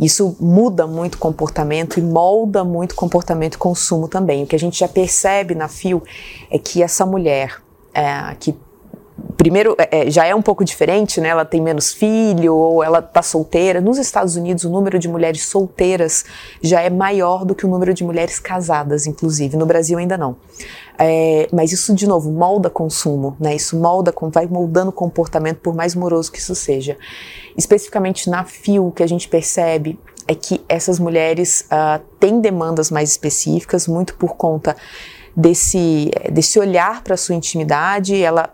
Isso 0.00 0.36
muda 0.40 0.86
muito 0.86 1.16
o 1.16 1.18
comportamento 1.18 1.98
e 1.98 2.02
molda 2.02 2.64
muito 2.64 2.92
o 2.92 2.96
comportamento 2.96 3.54
e 3.54 3.58
consumo 3.58 4.08
também. 4.08 4.44
O 4.44 4.46
que 4.46 4.56
a 4.56 4.58
gente 4.58 4.78
já 4.78 4.88
percebe 4.88 5.54
na 5.54 5.68
FIO 5.68 6.02
é 6.50 6.58
que 6.58 6.82
essa 6.82 7.04
mulher 7.04 7.62
é, 7.94 8.34
que 8.40 8.54
primeiro 9.36 9.76
é, 9.78 10.10
já 10.10 10.26
é 10.26 10.34
um 10.34 10.42
pouco 10.42 10.64
diferente, 10.64 11.20
né? 11.20 11.28
Ela 11.28 11.44
tem 11.44 11.60
menos 11.60 11.92
filho 11.92 12.54
ou 12.54 12.82
ela 12.82 12.98
está 12.98 13.22
solteira. 13.22 13.80
Nos 13.80 13.98
Estados 13.98 14.36
Unidos, 14.36 14.64
o 14.64 14.70
número 14.70 14.98
de 14.98 15.08
mulheres 15.08 15.46
solteiras 15.46 16.24
já 16.60 16.80
é 16.80 16.90
maior 16.90 17.44
do 17.44 17.54
que 17.54 17.64
o 17.64 17.68
número 17.68 17.94
de 17.94 18.02
mulheres 18.02 18.38
casadas, 18.38 19.06
inclusive. 19.06 19.56
No 19.56 19.66
Brasil 19.66 19.98
ainda 19.98 20.16
não. 20.16 20.36
É, 20.98 21.48
mas 21.52 21.72
isso, 21.72 21.94
de 21.94 22.06
novo, 22.06 22.30
molda 22.30 22.70
consumo, 22.70 23.36
né? 23.38 23.54
Isso 23.54 23.78
molda, 23.78 24.12
vai 24.32 24.46
moldando 24.46 24.90
comportamento, 24.90 25.58
por 25.58 25.74
mais 25.74 25.94
moroso 25.94 26.32
que 26.32 26.38
isso 26.38 26.54
seja. 26.54 26.96
Especificamente 27.56 28.28
na 28.28 28.44
FIO, 28.44 28.88
o 28.88 28.92
que 28.92 29.02
a 29.02 29.06
gente 29.06 29.28
percebe 29.28 29.98
é 30.26 30.34
que 30.34 30.64
essas 30.68 30.98
mulheres 30.98 31.66
uh, 31.70 32.02
têm 32.18 32.40
demandas 32.40 32.90
mais 32.90 33.10
específicas, 33.10 33.86
muito 33.86 34.14
por 34.14 34.36
conta 34.36 34.74
desse, 35.36 36.10
desse 36.32 36.58
olhar 36.58 37.02
para 37.02 37.14
a 37.14 37.16
sua 37.16 37.34
intimidade. 37.34 38.20
Ela 38.22 38.50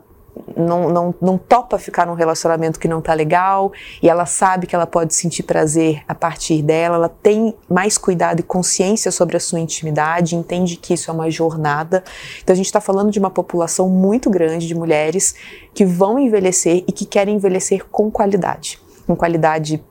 não, 0.56 0.88
não, 0.88 1.14
não 1.20 1.38
topa 1.38 1.78
ficar 1.78 2.06
num 2.06 2.14
relacionamento 2.14 2.78
que 2.78 2.88
não 2.88 3.00
tá 3.00 3.14
legal 3.14 3.73
e 4.02 4.09
ela 4.09 4.26
sabe 4.26 4.66
que 4.66 4.75
ela 4.75 4.87
pode 4.87 5.14
sentir 5.14 5.42
prazer 5.42 6.02
a 6.06 6.14
partir 6.14 6.62
dela, 6.62 6.97
ela 6.97 7.09
tem 7.09 7.54
mais 7.68 7.97
cuidado 7.97 8.40
e 8.40 8.42
consciência 8.42 9.11
sobre 9.11 9.37
a 9.37 9.40
sua 9.40 9.61
intimidade, 9.61 10.37
entende 10.37 10.76
que 10.76 10.94
isso 10.94 11.11
é 11.11 11.14
uma 11.14 11.30
jornada. 11.30 12.02
Então 12.42 12.52
a 12.52 12.56
gente 12.56 12.66
está 12.66 12.80
falando 12.80 13.11
de 13.11 13.18
uma 13.18 13.30
população 13.30 13.88
muito 13.88 14.30
grande 14.30 14.66
de 14.66 14.75
mulheres 14.75 15.35
que 15.75 15.85
vão 15.85 16.18
envelhecer 16.18 16.85
e 16.87 16.92
que 16.92 17.04
querem 17.04 17.37
envelhecer 17.37 17.85
com 17.90 18.11
qualidade, 18.11 18.80
com 19.06 19.16
qualidade 19.16 19.82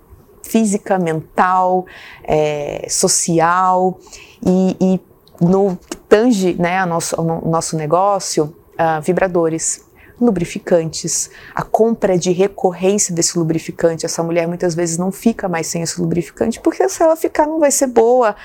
física, 0.44 0.98
mental, 0.98 1.86
é, 2.24 2.88
social 2.90 4.00
e, 4.46 4.76
e 4.80 5.00
no 5.40 5.78
tange 6.08 6.54
né, 6.60 6.80
a 6.80 6.86
nosso, 6.86 7.16
ao 7.20 7.42
nosso 7.46 7.78
negócio, 7.78 8.56
uh, 8.74 9.02
vibradores 9.02 9.86
lubrificantes, 10.22 11.30
a 11.54 11.64
compra 11.64 12.18
de 12.18 12.32
recorrência 12.32 13.14
desse 13.14 13.38
lubrificante. 13.38 14.06
Essa 14.06 14.24
mulher 14.24 14.48
muitas 14.48 14.76
vezes 14.76 14.98
não 14.98 15.12
fica 15.12 15.48
mais 15.48 15.68
sem 15.68 15.82
esse 15.82 16.00
lubrificante, 16.00 16.60
porque 16.60 16.88
se 16.90 17.02
ela 17.02 17.16
ficar 17.16 17.48
não 17.48 17.60
vai 17.60 17.72
ser 17.72 17.88
boa 17.88 18.36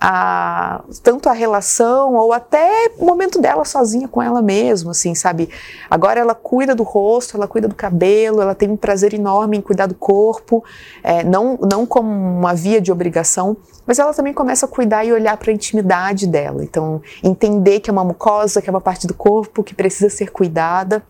a, 0.00 0.82
tanto 1.02 1.28
a 1.28 1.32
relação 1.32 2.14
ou 2.14 2.32
até 2.32 2.90
o 2.98 3.04
momento 3.04 3.40
dela 3.40 3.64
sozinha 3.64 4.08
com 4.08 4.20
ela 4.20 4.42
mesma, 4.42 4.90
assim, 4.90 5.14
sabe? 5.14 5.48
Agora 5.88 6.18
ela 6.18 6.34
cuida 6.34 6.74
do 6.74 6.82
rosto, 6.82 7.36
ela 7.36 7.46
cuida 7.46 7.68
do 7.68 7.74
cabelo, 7.74 8.42
ela 8.42 8.54
tem 8.54 8.68
um 8.68 8.76
prazer 8.76 9.14
enorme 9.14 9.58
em 9.58 9.60
cuidar 9.60 9.86
do 9.86 9.94
corpo, 9.94 10.64
é, 11.02 11.22
não, 11.22 11.58
não 11.60 11.86
como 11.86 12.10
uma 12.10 12.52
via 12.54 12.80
de 12.80 12.90
obrigação, 12.90 13.56
mas 13.86 13.98
ela 13.98 14.12
também 14.12 14.32
começa 14.32 14.66
a 14.66 14.68
cuidar 14.68 15.04
e 15.04 15.12
olhar 15.12 15.36
para 15.36 15.50
a 15.50 15.54
intimidade 15.54 16.26
dela. 16.26 16.62
Então, 16.62 17.00
entender 17.22 17.80
que 17.80 17.90
é 17.90 17.92
uma 17.92 18.04
mucosa, 18.04 18.60
que 18.60 18.68
é 18.68 18.72
uma 18.72 18.80
parte 18.80 19.06
do 19.06 19.14
corpo 19.14 19.62
que 19.62 19.74
precisa 19.74 20.08
ser 20.08 20.30
cuidada. 20.30 21.02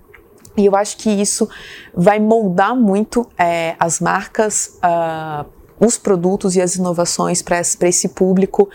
E 0.56 0.66
eu 0.66 0.76
acho 0.76 0.97
que 0.99 1.11
isso 1.11 1.49
vai 1.94 2.18
moldar 2.18 2.76
muito 2.76 3.26
é, 3.38 3.75
as 3.78 4.00
marcas, 4.00 4.78
uh, 4.85 5.47
os 5.80 5.99
produtos 5.99 6.56
e 6.56 6.61
as 6.61 6.76
inovações 6.76 7.42
para 7.42 7.59
esse 7.61 8.09
público. 8.09 8.68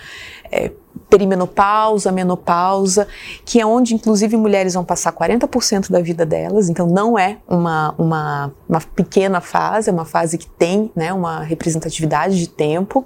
É, 0.52 0.72
perimenopausa, 1.10 2.12
menopausa, 2.12 3.08
que 3.46 3.60
é 3.60 3.66
onde 3.66 3.94
inclusive 3.94 4.36
mulheres 4.36 4.74
vão 4.74 4.84
passar 4.84 5.12
40% 5.14 5.90
da 5.90 6.02
vida 6.02 6.26
delas, 6.26 6.70
então 6.70 6.88
não 6.88 7.18
é 7.18 7.38
uma, 7.48 7.96
uma, 7.98 8.54
uma, 8.68 8.82
pequena 8.82 9.42
fase, 9.42 9.90
é 9.90 9.94
uma 9.94 10.06
fase 10.06 10.38
que 10.38 10.48
tem 10.48 10.92
né, 10.96 11.14
uma 11.14 11.42
representatividade 11.42 12.38
de 12.38 12.50
tempo 12.50 13.06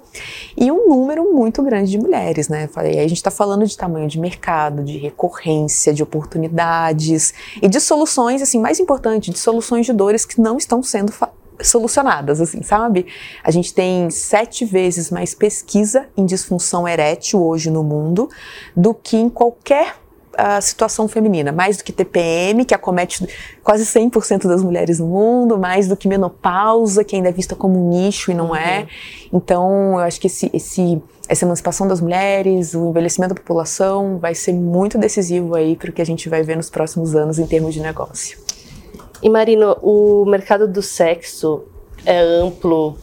e 0.56 0.70
um 0.70 0.88
número 0.88 1.32
muito 1.32 1.62
grande 1.62 1.90
de 1.90 1.98
mulheres, 1.98 2.48
né? 2.48 2.68
E 2.76 2.80
aí 2.80 2.98
a 2.98 3.08
gente 3.08 3.18
está 3.18 3.30
falando 3.30 3.66
de 3.66 3.76
tamanho 3.76 4.08
de 4.08 4.18
mercado, 4.18 4.82
de 4.82 4.98
recorrência, 4.98 5.92
de 5.92 6.02
oportunidades 6.02 7.32
e 7.60 7.68
de 7.68 7.80
soluções, 7.80 8.42
assim, 8.42 8.60
mais 8.60 8.80
importante, 8.80 9.30
de 9.30 9.38
soluções 9.38 9.86
de 9.86 9.92
dores 9.92 10.24
que 10.24 10.40
não 10.40 10.56
estão 10.56 10.82
sendo 10.82 11.12
solucionadas, 11.60 12.40
assim, 12.40 12.62
sabe? 12.62 13.06
A 13.42 13.50
gente 13.50 13.72
tem 13.74 14.10
sete 14.10 14.64
vezes 14.64 15.10
mais 15.10 15.34
pesquisa 15.34 16.06
em 16.16 16.24
disfunção 16.24 16.86
erétil 16.86 17.42
hoje 17.42 17.70
no 17.70 17.82
mundo 17.82 18.28
do 18.76 18.94
que 18.94 19.16
em 19.16 19.28
qualquer 19.28 19.96
uh, 20.32 20.60
situação 20.60 21.06
feminina, 21.08 21.52
mais 21.52 21.76
do 21.76 21.84
que 21.84 21.92
TPM, 21.92 22.64
que 22.64 22.74
acomete 22.74 23.26
quase 23.62 23.84
100% 23.84 24.48
das 24.48 24.62
mulheres 24.62 24.98
no 24.98 25.06
mundo, 25.06 25.58
mais 25.58 25.88
do 25.88 25.96
que 25.96 26.08
menopausa, 26.08 27.04
que 27.04 27.16
ainda 27.16 27.28
é 27.28 27.32
vista 27.32 27.54
como 27.54 27.78
um 27.78 27.88
nicho 27.90 28.30
e 28.30 28.34
não 28.34 28.48
uhum. 28.48 28.56
é. 28.56 28.86
Então, 29.32 29.92
eu 29.92 29.98
acho 29.98 30.20
que 30.20 30.26
esse, 30.26 30.50
esse, 30.52 31.00
essa 31.28 31.44
emancipação 31.44 31.86
das 31.86 32.00
mulheres, 32.00 32.74
o 32.74 32.90
envelhecimento 32.90 33.34
da 33.34 33.40
população 33.40 34.18
vai 34.18 34.34
ser 34.34 34.52
muito 34.52 34.98
decisivo 34.98 35.54
aí 35.54 35.76
para 35.76 35.90
o 35.90 35.92
que 35.92 36.02
a 36.02 36.06
gente 36.06 36.28
vai 36.28 36.42
ver 36.42 36.56
nos 36.56 36.70
próximos 36.70 37.14
anos 37.14 37.38
em 37.38 37.46
termos 37.46 37.74
de 37.74 37.80
negócio. 37.80 38.38
E 39.22 39.30
Marino, 39.30 39.76
o 39.80 40.24
mercado 40.26 40.66
do 40.66 40.82
sexo 40.82 41.64
é 42.04 42.18
amplo, 42.18 42.96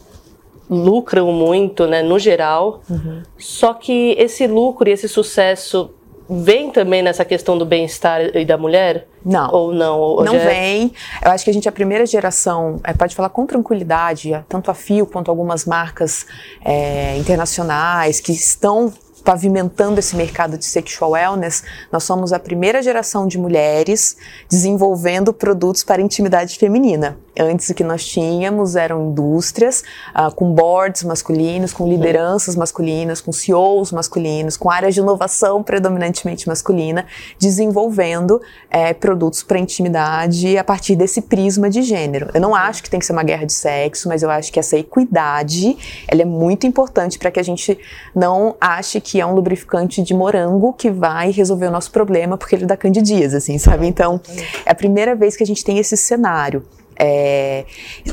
lucram 0.68 1.32
muito, 1.32 1.86
né, 1.86 2.02
no 2.02 2.18
geral. 2.18 2.82
Uhum. 2.88 3.22
Só 3.38 3.74
que 3.74 4.14
esse 4.18 4.46
lucro 4.46 4.88
e 4.88 4.92
esse 4.92 5.08
sucesso 5.08 5.90
vem 6.30 6.70
também 6.70 7.02
nessa 7.02 7.24
questão 7.24 7.58
do 7.58 7.66
bem-estar 7.66 8.36
e 8.36 8.44
da 8.44 8.56
mulher? 8.56 9.08
Não. 9.24 9.50
Ou 9.50 9.74
não? 9.74 9.98
Ou 9.98 10.24
não 10.24 10.38
vem. 10.38 10.92
Eu 11.24 11.32
acho 11.32 11.42
que 11.42 11.50
a 11.50 11.52
gente 11.52 11.66
é 11.66 11.70
a 11.70 11.72
primeira 11.72 12.06
geração, 12.06 12.78
é, 12.84 12.92
pode 12.92 13.16
falar 13.16 13.30
com 13.30 13.44
tranquilidade, 13.44 14.32
tanto 14.48 14.70
a 14.70 14.74
FIO 14.74 15.06
quanto 15.06 15.28
algumas 15.28 15.64
marcas 15.64 16.26
é, 16.64 17.16
internacionais 17.16 18.20
que 18.20 18.30
estão 18.30 18.92
pavimentando 19.20 20.00
esse 20.00 20.16
mercado 20.16 20.58
de 20.58 20.64
sexual 20.64 21.12
wellness, 21.12 21.62
nós 21.92 22.04
somos 22.04 22.32
a 22.32 22.38
primeira 22.38 22.82
geração 22.82 23.26
de 23.26 23.38
mulheres 23.38 24.16
desenvolvendo 24.48 25.32
produtos 25.32 25.84
para 25.84 26.02
intimidade 26.02 26.58
feminina. 26.58 27.18
Antes 27.38 27.68
o 27.68 27.74
que 27.74 27.84
nós 27.84 28.04
tínhamos 28.04 28.76
eram 28.76 29.10
indústrias 29.10 29.82
uh, 30.14 30.34
com 30.34 30.52
boards 30.52 31.04
masculinos, 31.04 31.72
com 31.72 31.88
lideranças 31.88 32.56
masculinas, 32.56 33.20
com 33.20 33.32
CEOs 33.32 33.92
masculinos, 33.92 34.56
com 34.56 34.70
áreas 34.70 34.94
de 34.94 35.00
inovação 35.00 35.62
predominantemente 35.62 36.48
masculina, 36.48 37.06
desenvolvendo 37.38 38.40
é, 38.68 38.92
produtos 38.92 39.42
para 39.42 39.58
intimidade 39.58 40.58
a 40.58 40.64
partir 40.64 40.96
desse 40.96 41.22
prisma 41.22 41.70
de 41.70 41.82
gênero. 41.82 42.30
Eu 42.34 42.40
não 42.40 42.54
acho 42.54 42.82
que 42.82 42.90
tem 42.90 42.98
que 42.98 43.06
ser 43.06 43.12
uma 43.12 43.22
guerra 43.22 43.46
de 43.46 43.52
sexo, 43.52 44.08
mas 44.08 44.22
eu 44.22 44.30
acho 44.30 44.52
que 44.52 44.58
essa 44.58 44.76
equidade 44.76 45.76
ela 46.08 46.22
é 46.22 46.24
muito 46.24 46.66
importante 46.66 47.18
para 47.18 47.30
que 47.30 47.38
a 47.38 47.42
gente 47.42 47.78
não 48.14 48.56
ache 48.60 49.00
que 49.00 49.20
é 49.20 49.26
um 49.26 49.34
lubrificante 49.34 50.02
de 50.02 50.14
morango 50.14 50.72
que 50.72 50.90
vai 50.90 51.30
resolver 51.30 51.66
o 51.66 51.70
nosso 51.70 51.90
problema 51.90 52.36
porque 52.36 52.54
ele 52.54 52.66
dá 52.66 52.76
candidíase, 52.76 53.36
assim, 53.36 53.58
sabe? 53.58 53.86
Então, 53.86 54.20
é 54.66 54.70
a 54.70 54.74
primeira 54.74 55.14
vez 55.14 55.36
que 55.36 55.42
a 55.42 55.46
gente 55.46 55.64
tem 55.64 55.78
esse 55.78 55.96
cenário. 55.96 56.64
É, 57.02 57.64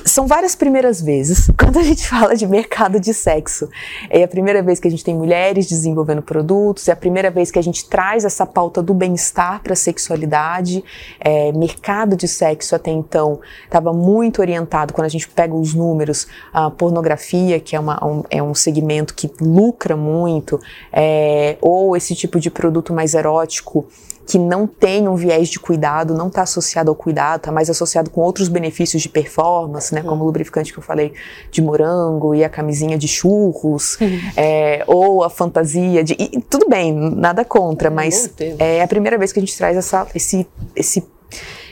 são 0.06 0.26
várias 0.26 0.56
primeiras 0.56 1.02
vezes 1.02 1.52
quando 1.60 1.78
a 1.78 1.84
gente 1.84 2.08
fala 2.08 2.36
de 2.36 2.48
mercado 2.48 3.02
de 3.02 3.14
sexo. 3.14 3.70
É 4.10 4.24
a 4.24 4.28
primeira 4.28 4.64
vez 4.64 4.80
que 4.80 4.88
a 4.88 4.92
gente 4.92 5.04
tem 5.04 5.14
mulheres 5.14 5.68
desenvolvendo 5.68 6.22
produtos, 6.22 6.88
é 6.88 6.94
a 6.94 6.96
primeira 6.96 7.30
vez 7.30 7.52
que 7.52 7.60
a 7.60 7.62
gente 7.62 7.88
traz 7.90 8.24
essa 8.24 8.46
pauta 8.46 8.82
do 8.82 8.94
bem-estar 8.94 9.62
para 9.62 9.74
a 9.74 9.76
sexualidade. 9.76 10.82
É, 11.20 11.52
mercado 11.52 12.16
de 12.16 12.30
sexo 12.30 12.76
até 12.76 12.90
então 12.90 13.42
estava 13.66 13.92
muito 13.92 14.40
orientado, 14.40 14.94
quando 14.94 15.06
a 15.06 15.10
gente 15.10 15.28
pega 15.28 15.54
os 15.54 15.74
números, 15.74 16.26
a 16.54 16.72
pornografia, 16.72 17.60
que 17.60 17.76
é, 17.76 17.80
uma, 17.80 18.04
um, 18.06 18.24
é 18.30 18.42
um 18.42 18.56
segmento 18.56 19.14
que 19.14 19.30
lucra 19.42 19.98
muito, 19.98 20.62
é, 20.94 21.58
ou 21.60 21.98
esse 21.98 22.16
tipo 22.16 22.40
de 22.40 22.50
produto 22.50 22.94
mais 22.94 23.14
erótico 23.14 23.86
que 24.28 24.38
não 24.38 24.68
tem 24.68 25.08
um 25.08 25.16
viés 25.16 25.48
de 25.48 25.58
cuidado, 25.58 26.14
não 26.14 26.28
está 26.28 26.42
associado 26.42 26.90
ao 26.90 26.96
cuidado, 26.96 27.38
está 27.38 27.52
mais 27.52 27.70
associado 27.70 28.10
com 28.10 28.20
outros 28.20 28.50
benefícios 28.50 29.02
de 29.02 29.08
performance, 29.08 29.96
né, 29.96 30.04
como 30.04 30.24
o 30.24 30.26
lubrificante 30.28 30.74
que 30.74 30.78
eu 30.78 30.84
falei 30.84 31.14
de 31.50 31.62
morango 31.62 32.36
e 32.36 32.44
a 32.44 32.50
camisinha 32.50 32.98
de 32.98 33.08
churros, 33.08 33.98
é, 34.36 34.84
ou 34.86 35.24
a 35.24 35.30
fantasia 35.30 36.04
de. 36.04 36.14
E, 36.20 36.42
tudo 36.42 36.68
bem, 36.70 36.94
nada 36.94 37.46
contra, 37.46 37.88
é 37.88 37.92
mas 37.92 38.30
é 38.60 38.84
a 38.84 38.88
primeira 38.88 39.18
vez 39.18 39.32
que 39.32 39.40
a 39.40 39.42
gente 39.42 39.58
traz 39.58 39.78
essa, 39.78 40.06
esse, 40.14 40.46
esse 40.76 41.02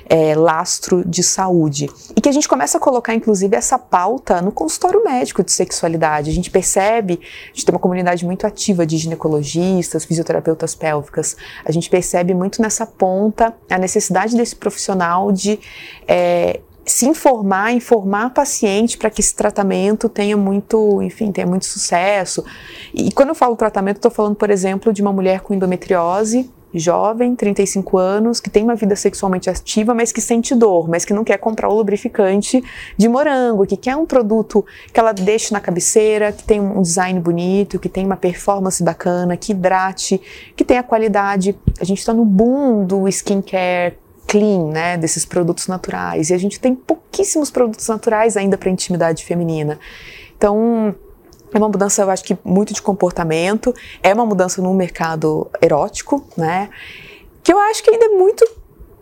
é, 0.08 0.36
lastro 0.36 1.04
de 1.08 1.24
saúde. 1.24 1.90
E 2.16 2.22
que 2.22 2.30
a 2.30 2.32
gente 2.32 2.48
começa 2.48 2.78
a 2.78 2.82
colocar, 2.82 3.14
inclusive, 3.14 3.56
essa 3.56 3.78
pauta 3.78 4.42
no 4.42 4.52
consultório 4.52 5.04
médico 5.04 5.44
de 5.44 5.52
sexualidade. 5.52 6.30
A 6.30 6.34
gente 6.34 6.50
percebe, 6.50 7.20
a 7.22 7.48
gente 7.48 7.66
tem 7.66 7.74
uma 7.74 7.80
comunidade 7.80 8.26
muito 8.26 8.46
ativa 8.46 8.86
de 8.86 8.98
ginecologistas, 8.98 10.06
fisioterapeutas 10.06 10.76
pélvicas, 10.76 11.36
a 11.64 11.72
gente 11.72 11.90
percebe 11.90 12.34
muito 12.34 12.62
nessa 12.62 12.86
ponta 12.86 13.54
a 13.70 13.78
necessidade 13.78 14.36
desse 14.36 14.56
profissional 14.56 15.32
de 15.32 15.60
é, 16.08 16.60
se 16.86 17.08
informar, 17.08 17.74
informar 17.74 18.28
a 18.28 18.30
paciente 18.30 18.98
para 18.98 19.10
que 19.10 19.20
esse 19.20 19.36
tratamento 19.36 20.08
tenha 20.08 20.38
muito, 20.38 21.02
enfim, 21.02 21.32
tenha 21.32 21.48
muito 21.48 21.66
sucesso. 21.66 22.46
E 22.94 23.12
quando 23.12 23.30
eu 23.30 23.36
falo 23.36 23.56
tratamento, 23.56 23.98
estou 23.98 24.12
falando, 24.12 24.36
por 24.36 24.52
exemplo, 24.52 24.94
de 24.94 25.02
uma 25.02 25.12
mulher 25.12 25.42
com 25.42 25.54
endometriose, 25.54 26.50
jovem, 26.80 27.36
35 27.36 27.98
anos, 27.98 28.40
que 28.40 28.50
tem 28.50 28.64
uma 28.64 28.76
vida 28.76 28.96
sexualmente 28.96 29.50
ativa, 29.50 29.94
mas 29.94 30.12
que 30.12 30.22
sente 30.22 30.54
dor, 30.56 30.88
mas 30.90 31.06
que 31.06 31.14
não 31.14 31.24
quer 31.24 31.38
comprar 31.38 31.70
o 31.70 31.74
lubrificante 31.74 32.64
de 32.98 33.08
morango, 33.08 33.66
que 33.66 33.78
quer 33.78 33.96
um 33.96 34.06
produto 34.06 34.66
que 34.92 35.00
ela 35.00 35.14
deixe 35.14 35.54
na 35.54 35.60
cabeceira, 35.60 36.32
que 36.32 36.44
tem 36.44 36.60
um 36.60 36.82
design 36.82 37.20
bonito, 37.20 37.80
que 37.80 37.90
tem 37.90 38.06
uma 38.06 38.18
performance 38.18 38.84
bacana, 38.84 39.38
que 39.38 39.52
hidrate, 39.52 40.22
que 40.56 40.64
tenha 40.64 40.84
qualidade. 40.84 41.56
A 41.80 41.86
gente 41.86 42.00
está 42.00 42.14
no 42.14 42.26
boom 42.26 42.86
do 42.86 43.08
skincare 43.08 43.98
clean, 44.28 44.72
né, 44.72 44.98
desses 44.98 45.26
produtos 45.26 45.68
naturais. 45.68 46.30
E 46.30 46.34
a 46.34 46.38
gente 46.38 46.60
tem 46.60 46.74
pouquíssimos 46.76 47.50
produtos 47.52 47.88
naturais 47.88 48.36
ainda 48.36 48.58
para 48.58 48.70
intimidade 48.70 49.24
feminina. 49.24 49.80
Então, 50.38 50.96
é 51.56 51.60
uma 51.60 51.70
mudança, 51.70 52.02
eu 52.02 52.10
acho 52.10 52.24
que 52.24 52.38
muito 52.44 52.74
de 52.74 52.82
comportamento, 52.82 53.74
é 54.04 54.14
uma 54.14 54.26
mudança 54.26 54.62
no 54.62 54.74
mercado 54.74 55.50
erótico, 55.62 56.26
né? 56.36 56.70
Que 57.44 57.54
eu 57.54 57.60
acho 57.60 57.84
que 57.84 57.92
ainda 57.92 58.06
é 58.06 58.10
muito 58.10 58.46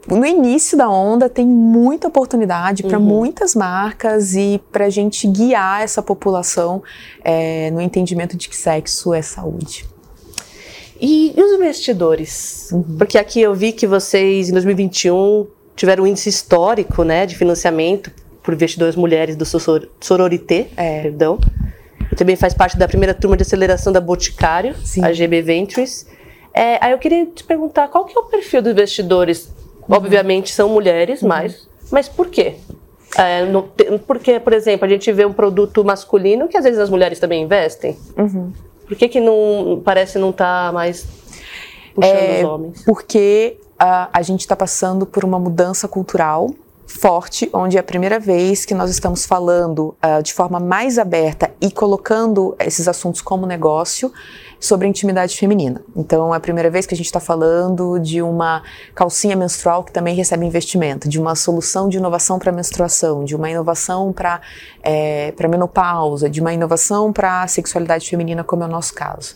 no 0.07 0.25
início 0.25 0.77
da 0.77 0.89
onda 0.89 1.29
tem 1.29 1.45
muita 1.45 2.10
oportunidade 2.10 2.83
para 2.83 3.00
uhum. 3.00 3.05
muitas 3.05 3.55
marcas 3.55 4.36
e 4.36 4.62
para 4.72 4.86
a 4.86 4.89
gente 4.89 5.25
guiar 5.27 5.81
essa 5.81 6.01
população 6.01 6.83
é, 7.24 7.72
no 7.72 7.79
entendimento 7.79 8.36
de 8.36 8.50
que 8.50 8.55
sexo 8.55 9.13
é 9.13 9.22
saúde. 9.22 9.86
E, 11.00 11.33
e 11.36 11.41
os 11.41 11.53
investidores? 11.53 12.69
Uhum. 12.72 12.98
Porque 12.98 13.17
aqui 13.17 13.41
eu 13.41 13.53
vi 13.53 13.72
que 13.72 13.88
vocês, 13.88 14.50
em 14.50 14.51
2021, 14.51 15.48
tiveram 15.75 16.03
um 16.03 16.07
índice 16.07 16.29
histórico 16.29 17.03
né, 17.03 17.25
de 17.25 17.36
financiamento 17.36 18.12
por 18.41 18.53
investidores 18.53 18.95
mulheres 18.95 19.36
do 19.36 19.45
Sororité, 20.01 20.67
é. 20.75 21.01
perdão. 21.01 21.39
Também 22.15 22.36
faz 22.36 22.53
parte 22.53 22.77
da 22.77 22.88
primeira 22.88 23.13
turma 23.13 23.36
de 23.36 23.43
aceleração 23.43 23.91
da 23.91 24.01
Boticário, 24.01 24.75
Sim. 24.84 25.03
a 25.03 25.12
GB 25.12 25.41
Ventures. 25.41 26.05
É, 26.53 26.77
aí 26.84 26.91
eu 26.91 27.00
queria 27.00 27.25
te 27.25 27.43
perguntar, 27.43 27.88
qual 27.88 28.05
que 28.05 28.17
é 28.17 28.20
o 28.20 28.25
perfil 28.25 28.62
dos 28.62 28.72
investidores? 28.72 29.51
Uhum. 29.88 29.96
Obviamente 29.96 30.51
são 30.51 30.70
mulheres, 30.70 31.22
uhum. 31.22 31.29
mas, 31.29 31.67
mas 31.91 32.08
por 32.08 32.27
quê? 32.29 32.55
É, 33.17 33.46
porque, 34.08 34.39
por 34.39 34.53
exemplo, 34.53 34.86
a 34.86 34.89
gente 34.89 35.12
vê 35.12 35.25
um 35.25 35.34
produto 35.34 35.84
masculino 35.84 36.48
que 36.48 36.58
às 36.58 36.63
vezes 36.63 36.79
as 36.79 36.89
mulheres 36.89 37.20
também 37.20 37.43
investem. 37.43 37.98
Uhum. 38.17 38.51
Por 38.88 38.98
que, 38.98 39.08
que 39.08 39.20
não 39.20 39.82
parece 39.84 40.17
não 40.20 40.32
estar 40.32 40.67
tá 40.67 40.72
mais 40.72 41.05
puxando 41.93 42.13
é, 42.13 42.38
os 42.39 42.43
homens? 42.43 42.84
Porque 42.84 43.58
a, 43.77 44.10
a 44.12 44.22
gente 44.22 44.41
está 44.41 44.55
passando 44.55 45.05
por 45.05 45.24
uma 45.24 45.39
mudança 45.39 45.88
cultural 45.88 46.50
forte, 46.85 47.49
onde 47.53 47.77
é 47.77 47.79
a 47.79 47.83
primeira 47.83 48.19
vez 48.19 48.65
que 48.65 48.73
nós 48.73 48.89
estamos 48.89 49.25
falando 49.25 49.95
uh, 50.03 50.21
de 50.21 50.33
forma 50.33 50.59
mais 50.59 50.97
aberta 50.97 51.51
e 51.61 51.71
colocando 51.71 52.55
esses 52.59 52.87
assuntos 52.87 53.21
como 53.21 53.45
negócio 53.45 54.11
sobre 54.59 54.87
intimidade 54.87 55.35
feminina. 55.37 55.83
Então, 55.95 56.33
é 56.33 56.37
a 56.37 56.39
primeira 56.39 56.69
vez 56.69 56.85
que 56.85 56.93
a 56.93 56.97
gente 56.97 57.07
está 57.07 57.19
falando 57.19 57.99
de 57.99 58.21
uma 58.21 58.63
calcinha 58.95 59.35
menstrual 59.35 59.83
que 59.83 59.91
também 59.91 60.15
recebe 60.15 60.45
investimento, 60.45 61.09
de 61.09 61.19
uma 61.19 61.35
solução 61.35 61.89
de 61.89 61.97
inovação 61.97 62.39
para 62.39 62.51
menstruação, 62.51 63.25
de 63.25 63.35
uma 63.35 63.49
inovação 63.49 64.13
para 64.13 64.39
é, 64.81 65.31
para 65.33 65.47
menopausa, 65.47 66.29
de 66.29 66.39
uma 66.39 66.53
inovação 66.53 67.11
para 67.11 67.45
sexualidade 67.47 68.09
feminina, 68.09 68.43
como 68.43 68.63
é 68.63 68.65
o 68.65 68.69
nosso 68.69 68.93
caso. 68.93 69.35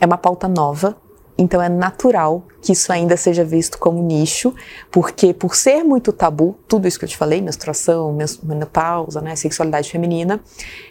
É 0.00 0.06
uma 0.06 0.18
pauta 0.18 0.48
nova, 0.48 0.96
então 1.36 1.60
é 1.62 1.68
natural 1.68 2.44
que 2.60 2.72
isso 2.72 2.92
ainda 2.92 3.16
seja 3.16 3.44
visto 3.44 3.78
como 3.78 4.02
nicho, 4.02 4.54
porque 4.90 5.34
por 5.34 5.56
ser 5.56 5.82
muito 5.82 6.12
tabu, 6.12 6.56
tudo 6.68 6.86
isso 6.86 6.98
que 6.98 7.04
eu 7.04 7.08
te 7.08 7.16
falei, 7.16 7.40
menstruação, 7.40 8.16
menopausa, 8.42 9.20
né, 9.20 9.34
sexualidade 9.34 9.90
feminina, 9.90 10.40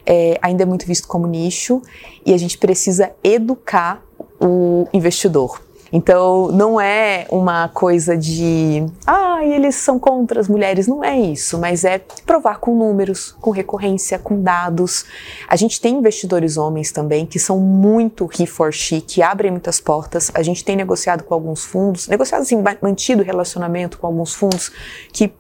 é, 0.05 0.38
ainda 0.41 0.63
é 0.63 0.65
muito 0.65 0.86
visto 0.86 1.07
como 1.07 1.27
nicho 1.27 1.81
e 2.25 2.33
a 2.33 2.38
gente 2.38 2.57
precisa 2.57 3.12
educar 3.24 4.03
o 4.39 4.88
investidor. 4.93 5.62
Então, 5.91 6.48
não 6.51 6.79
é 6.79 7.27
uma 7.29 7.67
coisa 7.67 8.15
de, 8.15 8.86
ah, 9.05 9.43
eles 9.43 9.75
são 9.75 10.00
contra 10.00 10.39
as 10.39 10.48
mulheres, 10.48 10.88
não 10.88 11.03
é 11.03 11.19
isso, 11.19 11.57
mas 11.57 11.83
é 11.83 12.00
provar 12.25 12.60
com 12.60 12.75
números, 12.75 13.36
com 13.41 13.51
recorrência, 13.51 14.17
com 14.17 14.41
dados. 14.41 15.05
A 15.48 15.55
gente 15.55 15.81
tem 15.81 15.98
investidores 15.98 16.55
homens 16.55 16.91
também 16.91 17.25
que 17.25 17.38
são 17.38 17.60
muito 17.60 18.30
he 18.39 18.45
for 18.45 18.71
she, 18.71 19.01
que 19.01 19.21
abrem 19.21 19.51
muitas 19.51 19.82
portas. 19.82 20.32
A 20.34 20.41
gente 20.41 20.63
tem 20.63 20.75
negociado 20.75 21.23
com 21.23 21.34
alguns 21.34 21.65
fundos, 21.65 22.08
negociado 22.08 22.41
assim, 22.41 22.63
mantido 22.82 23.21
relacionamento 23.21 23.99
com 23.99 24.08
alguns 24.08 24.34
fundos 24.34 24.71
que 25.12 25.34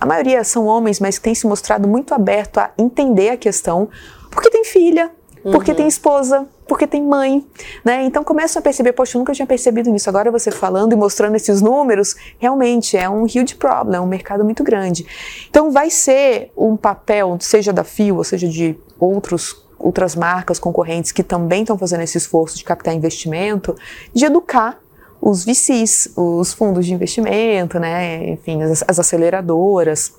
a 0.00 0.06
maioria 0.06 0.42
são 0.42 0.66
homens, 0.66 0.98
mas 0.98 1.18
que 1.18 1.24
têm 1.24 1.34
se 1.34 1.46
mostrado 1.46 1.86
muito 1.86 2.12
aberto 2.12 2.58
a 2.58 2.70
entender 2.76 3.30
a 3.30 3.36
questão, 3.36 3.88
porque 4.30 4.50
tem 4.50 4.64
filha, 4.64 5.10
porque 5.52 5.72
uhum. 5.72 5.76
tem 5.76 5.86
esposa, 5.86 6.46
porque 6.66 6.86
tem 6.86 7.02
mãe, 7.02 7.46
né? 7.84 8.04
Então 8.04 8.24
começam 8.24 8.60
a 8.60 8.62
perceber, 8.62 8.92
poxa, 8.92 9.16
eu 9.16 9.18
nunca 9.20 9.32
tinha 9.32 9.46
percebido 9.46 9.90
nisso. 9.90 10.08
Agora 10.08 10.30
você 10.30 10.50
falando 10.50 10.92
e 10.92 10.96
mostrando 10.96 11.36
esses 11.36 11.60
números, 11.60 12.16
realmente 12.38 12.96
é 12.96 13.08
um 13.08 13.24
huge 13.24 13.54
problem, 13.56 13.96
é 13.96 14.00
um 14.00 14.06
mercado 14.06 14.44
muito 14.44 14.64
grande. 14.64 15.06
Então 15.48 15.70
vai 15.70 15.90
ser 15.90 16.50
um 16.56 16.76
papel, 16.76 17.36
seja 17.40 17.72
da 17.72 17.84
Fio, 17.84 18.16
ou 18.16 18.24
seja 18.24 18.48
de 18.48 18.76
outros 18.98 19.62
outras 19.76 20.14
marcas 20.16 20.58
concorrentes 20.58 21.12
que 21.12 21.22
também 21.22 21.60
estão 21.60 21.76
fazendo 21.76 22.00
esse 22.00 22.16
esforço 22.16 22.56
de 22.56 22.64
captar 22.64 22.94
investimento, 22.94 23.76
de 24.14 24.24
educar 24.24 24.80
os 25.20 25.44
VCs, 25.44 26.10
os 26.16 26.54
fundos 26.54 26.86
de 26.86 26.94
investimento, 26.94 27.78
né? 27.78 28.30
Enfim, 28.30 28.62
as, 28.62 28.82
as 28.86 28.98
aceleradoras. 28.98 30.14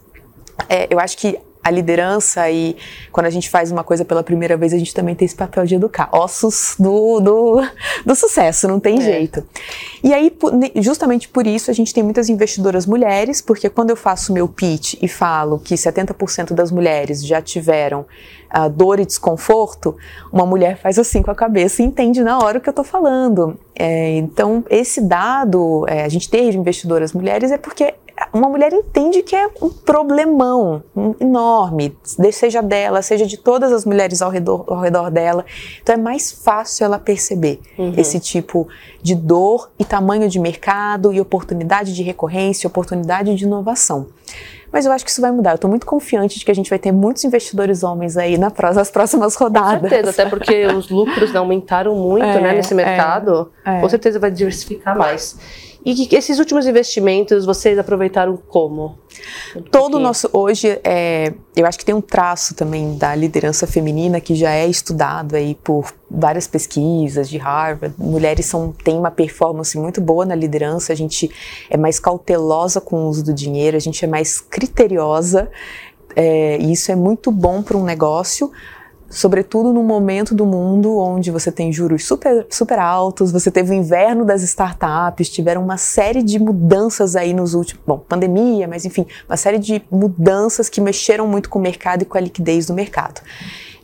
É, 0.70 0.88
eu 0.94 1.00
acho 1.00 1.18
que 1.18 1.40
a 1.66 1.72
liderança 1.72 2.48
e 2.52 2.78
quando 3.12 3.26
a 3.26 3.30
gente 3.32 3.50
faz 3.50 3.72
uma 3.72 3.84
coisa 3.84 4.06
pela 4.06 4.22
primeira 4.22 4.56
vez, 4.56 4.72
a 4.72 4.78
gente 4.78 4.94
também 4.94 5.16
tem 5.16 5.26
esse 5.26 5.36
papel 5.36 5.66
de 5.66 5.74
educar. 5.74 6.10
Ossos 6.12 6.76
do, 6.78 7.20
do, 7.20 7.68
do 8.06 8.16
sucesso, 8.16 8.68
não 8.68 8.80
tem 8.80 9.00
é. 9.00 9.02
jeito. 9.02 9.44
E 10.04 10.14
aí, 10.14 10.32
justamente 10.76 11.28
por 11.28 11.48
isso, 11.48 11.72
a 11.72 11.74
gente 11.74 11.92
tem 11.92 12.04
muitas 12.04 12.30
investidoras 12.30 12.86
mulheres, 12.86 13.42
porque 13.42 13.68
quando 13.68 13.90
eu 13.90 13.96
faço 13.96 14.32
meu 14.32 14.48
pitch 14.48 14.94
e 15.02 15.08
falo 15.08 15.58
que 15.58 15.74
70% 15.74 16.54
das 16.54 16.70
mulheres 16.72 17.26
já 17.26 17.42
tiveram 17.42 18.06
uh, 18.56 18.70
dor 18.70 19.00
e 19.00 19.06
desconforto, 19.06 19.98
uma 20.32 20.46
mulher 20.46 20.78
faz 20.78 21.00
assim 21.00 21.24
com 21.24 21.32
a 21.32 21.36
cabeça 21.36 21.82
e 21.82 21.86
entende 21.86 22.22
na 22.22 22.38
hora 22.38 22.60
o 22.60 22.62
que 22.62 22.70
eu 22.70 22.74
estou 22.74 22.86
falando. 22.86 23.58
É, 23.74 24.18
então, 24.18 24.64
esse 24.70 25.02
dado, 25.02 25.84
é, 25.88 26.04
a 26.04 26.10
gente 26.10 26.30
ter 26.30 26.54
investidoras 26.54 27.12
mulheres 27.12 27.52
é 27.52 27.58
porque 27.58 27.96
uma 28.34 28.50
mulher 28.50 28.72
entende 28.74 29.22
que 29.22 29.36
é 29.36 29.48
um 29.62 29.70
problemão 29.70 30.84
enorme, 31.20 31.98
seja 32.32 32.62
dela, 32.62 33.02
seja 33.02 33.26
de 33.26 33.38
todas 33.38 33.72
as 33.72 33.86
mulheres 33.86 34.22
ao 34.22 34.30
redor, 34.30 34.66
ao 34.68 34.80
redor 34.80 35.12
dela. 35.12 35.46
Então 35.82 35.96
é 35.96 35.98
mais 35.98 36.32
fácil 36.32 36.86
ela 36.86 37.00
perceber 37.00 37.60
uhum. 37.78 37.94
esse 37.98 38.20
tipo 38.20 38.68
de 39.02 39.16
dor 39.16 39.70
e 39.78 39.86
tamanho 39.86 40.30
de 40.30 40.40
mercado 40.40 41.14
e 41.14 41.20
oportunidade 41.20 41.94
de 41.94 42.04
recorrência, 42.04 42.68
oportunidade 42.68 43.36
de 43.36 43.44
inovação. 43.44 44.08
Mas 44.72 44.86
eu 44.86 44.92
acho 44.92 45.06
que 45.06 45.12
isso 45.12 45.22
vai 45.22 45.32
mudar. 45.32 45.52
Eu 45.52 45.56
estou 45.56 45.70
muito 45.70 45.86
confiante 45.86 46.38
de 46.38 46.44
que 46.44 46.52
a 46.52 46.54
gente 46.54 46.70
vai 46.70 46.78
ter 46.78 46.92
muitos 46.92 47.24
investidores 47.24 47.82
homens 47.82 48.18
aí 48.18 48.38
na, 48.38 48.52
nas 48.74 48.92
próximas 48.92 49.36
rodadas. 49.36 49.82
Com 49.82 49.88
certeza, 49.88 50.10
até 50.10 50.30
porque 50.30 50.66
os 50.68 50.90
lucros 50.90 51.34
aumentaram 51.34 51.96
muito 51.96 52.26
é, 52.26 52.42
né, 52.42 52.54
nesse 52.56 52.74
mercado. 52.74 53.52
É, 53.66 53.78
é. 53.78 53.80
Com 53.80 53.88
certeza 53.88 54.20
vai 54.20 54.32
diversificar 54.32 54.98
mais. 54.98 55.38
E 55.86 56.08
que 56.08 56.16
esses 56.16 56.40
últimos 56.40 56.66
investimentos 56.66 57.46
vocês 57.46 57.78
aproveitaram 57.78 58.36
como? 58.36 58.98
Todo 59.70 59.98
o 59.98 60.00
nosso 60.00 60.28
hoje 60.34 60.80
é, 60.84 61.32
eu 61.56 61.66
acho 61.68 61.78
que 61.78 61.86
tem 61.86 61.94
um 61.94 62.02
traço 62.02 62.56
também 62.56 62.98
da 62.98 63.14
liderança 63.14 63.68
feminina 63.68 64.20
que 64.20 64.34
já 64.34 64.52
é 64.52 64.68
estudado 64.68 65.36
aí 65.36 65.54
por 65.54 65.94
várias 66.10 66.48
pesquisas 66.48 67.30
de 67.30 67.38
Harvard. 67.38 67.94
Mulheres 68.00 68.48
são 68.48 68.74
têm 68.84 68.98
uma 68.98 69.12
performance 69.12 69.78
muito 69.78 70.02
boa 70.02 70.26
na 70.26 70.34
liderança. 70.34 70.92
A 70.92 70.96
gente 70.96 71.30
é 71.70 71.78
mais 71.78 72.00
cautelosa 72.00 72.82
com 72.82 73.06
o 73.06 73.08
uso 73.08 73.24
do 73.24 73.34
dinheiro. 73.34 73.78
A 73.78 73.80
gente 73.80 74.04
é 74.04 74.08
mais 74.08 74.42
criteriosa. 74.42 75.52
É, 76.16 76.58
e 76.60 76.72
isso 76.72 76.92
é 76.92 76.96
muito 76.96 77.30
bom 77.30 77.62
para 77.62 77.76
um 77.76 77.84
negócio, 77.84 78.50
sobretudo 79.10 79.72
no 79.72 79.84
momento 79.84 80.34
do 80.34 80.46
mundo 80.46 80.98
onde 80.98 81.32
você 81.32 81.52
tem 81.52 81.72
juros 81.72 82.06
super, 82.06 82.46
super 82.50 82.80
altos, 82.80 83.32
você 83.32 83.52
teve 83.52 83.72
o 83.72 83.74
inverno 83.74 84.26
das 84.26 84.42
startups, 84.44 85.30
tiveram 85.30 85.64
uma 85.64 85.78
série 85.78 86.24
de 86.24 86.40
mudanças 86.40 87.16
aí 87.16 87.34
nos 87.34 87.54
últimos, 87.54 87.84
bom, 87.86 87.98
pandemia, 87.98 88.68
mas 88.68 88.86
enfim, 88.86 89.06
uma 89.28 89.38
série 89.38 89.60
de 89.60 89.82
mudanças 89.92 90.70
que 90.70 90.82
mexeram 90.82 91.28
muito 91.28 91.50
com 91.50 91.60
o 91.60 91.62
mercado 91.62 92.02
e 92.02 92.06
com 92.06 92.18
a 92.18 92.22
liquidez 92.22 92.66
do 92.66 92.74
mercado. 92.74 93.22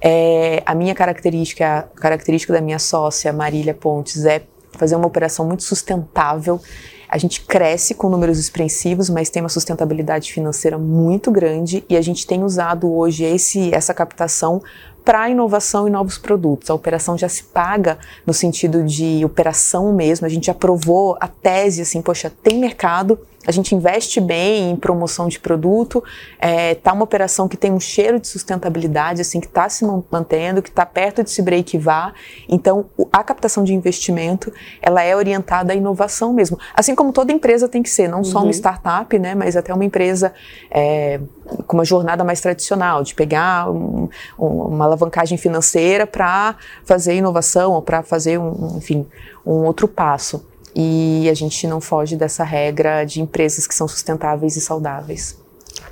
É, 0.01 0.63
a 0.65 0.73
minha 0.73 0.95
característica, 0.95 1.89
a 1.95 1.99
característica 1.99 2.51
da 2.51 2.60
minha 2.60 2.79
sócia, 2.79 3.31
Marília 3.31 3.73
Pontes, 3.73 4.25
é 4.25 4.41
fazer 4.71 4.95
uma 4.95 5.05
operação 5.05 5.45
muito 5.45 5.63
sustentável. 5.63 6.60
A 7.07 7.17
gente 7.17 7.41
cresce 7.41 7.93
com 7.93 8.10
números 8.10 8.39
expressivos, 8.39 9.10
mas 9.10 9.29
tem 9.29 9.43
uma 9.43 9.49
sustentabilidade 9.49 10.31
financeira 10.31 10.77
muito 10.77 11.29
grande 11.29 11.84
e 11.89 11.97
a 11.97 12.01
gente 12.01 12.25
tem 12.25 12.41
usado 12.41 12.91
hoje 12.91 13.25
esse, 13.25 13.73
essa 13.75 13.93
captação 13.93 14.62
para 15.03 15.29
inovação 15.29 15.87
e 15.87 15.91
novos 15.91 16.17
produtos. 16.17 16.69
A 16.69 16.73
operação 16.73 17.17
já 17.17 17.27
se 17.27 17.43
paga 17.43 17.97
no 18.25 18.33
sentido 18.33 18.83
de 18.83 19.23
operação 19.25 19.93
mesmo. 19.93 20.25
A 20.25 20.29
gente 20.29 20.49
aprovou 20.51 21.17
a 21.19 21.27
tese 21.27 21.81
assim, 21.81 22.01
poxa, 22.01 22.31
tem 22.43 22.59
mercado, 22.59 23.19
a 23.45 23.51
gente 23.51 23.73
investe 23.73 24.21
bem 24.21 24.71
em 24.71 24.75
promoção 24.75 25.27
de 25.27 25.39
produto, 25.39 26.04
é, 26.39 26.75
tá 26.75 26.93
uma 26.93 27.04
operação 27.04 27.47
que 27.47 27.58
tem 27.58 27.71
um 27.71 27.80
cheiro 27.80 28.19
de 28.19 28.27
sustentabilidade, 28.27 29.21
assim, 29.21 29.39
que 29.39 29.47
está 29.47 29.67
se 29.67 29.84
mantendo, 30.12 30.62
que 30.62 30.69
está 30.69 30.86
perto 30.86 31.23
de 31.23 31.32
se 31.32 31.41
breakivar. 31.41 32.13
Então, 32.47 32.86
a 33.12 33.23
captação 33.23 33.63
de 33.63 33.73
investimento, 33.73 34.54
ela 34.82 35.01
é 35.01 35.15
orientada 35.15 35.73
à 35.73 35.75
inovação 35.75 36.34
mesmo. 36.34 36.60
Assim 36.75 36.93
como 36.93 37.12
toda 37.12 37.32
empresa 37.32 37.67
tem 37.67 37.82
que 37.82 37.89
ser, 37.89 38.08
não 38.08 38.23
só 38.23 38.39
uhum. 38.39 38.45
uma 38.45 38.51
startup, 38.54 39.17
né, 39.17 39.34
mas 39.34 39.58
até 39.58 39.73
uma 39.73 39.86
empresa 39.86 40.34
é, 40.69 41.19
com 41.65 41.77
uma 41.77 41.86
jornada 41.86 42.23
mais 42.23 42.41
tradicional, 42.41 43.04
de 43.04 43.15
pegar 43.15 43.71
um, 43.71 44.08
uma 44.38 44.86
alavancagem 44.86 45.38
financeira 45.38 46.06
para 46.06 46.56
fazer 46.84 47.15
inovação 47.15 47.71
ou 47.71 47.82
para 47.82 48.04
fazer, 48.04 48.38
um, 48.38 48.77
enfim, 48.77 49.08
um 49.45 49.65
outro 49.65 49.88
passo. 49.88 50.50
E 50.75 51.27
a 51.29 51.34
gente 51.34 51.67
não 51.67 51.81
foge 51.81 52.15
dessa 52.15 52.43
regra 52.43 53.03
de 53.03 53.21
empresas 53.21 53.67
que 53.67 53.75
são 53.75 53.88
sustentáveis 53.88 54.55
e 54.55 54.62
saudáveis. 54.62 55.38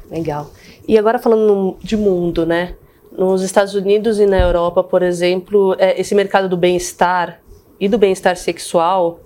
Legal. 0.09 0.51
E 0.87 0.97
agora 0.97 1.19
falando 1.19 1.77
de 1.81 1.95
mundo, 1.95 2.45
né? 2.45 2.75
Nos 3.11 3.41
Estados 3.41 3.75
Unidos 3.75 4.19
e 4.19 4.25
na 4.25 4.39
Europa, 4.39 4.83
por 4.83 5.03
exemplo, 5.03 5.75
é, 5.77 5.99
esse 5.99 6.15
mercado 6.15 6.47
do 6.47 6.55
bem-estar 6.55 7.41
e 7.79 7.87
do 7.87 7.97
bem-estar 7.97 8.35
sexual 8.37 9.19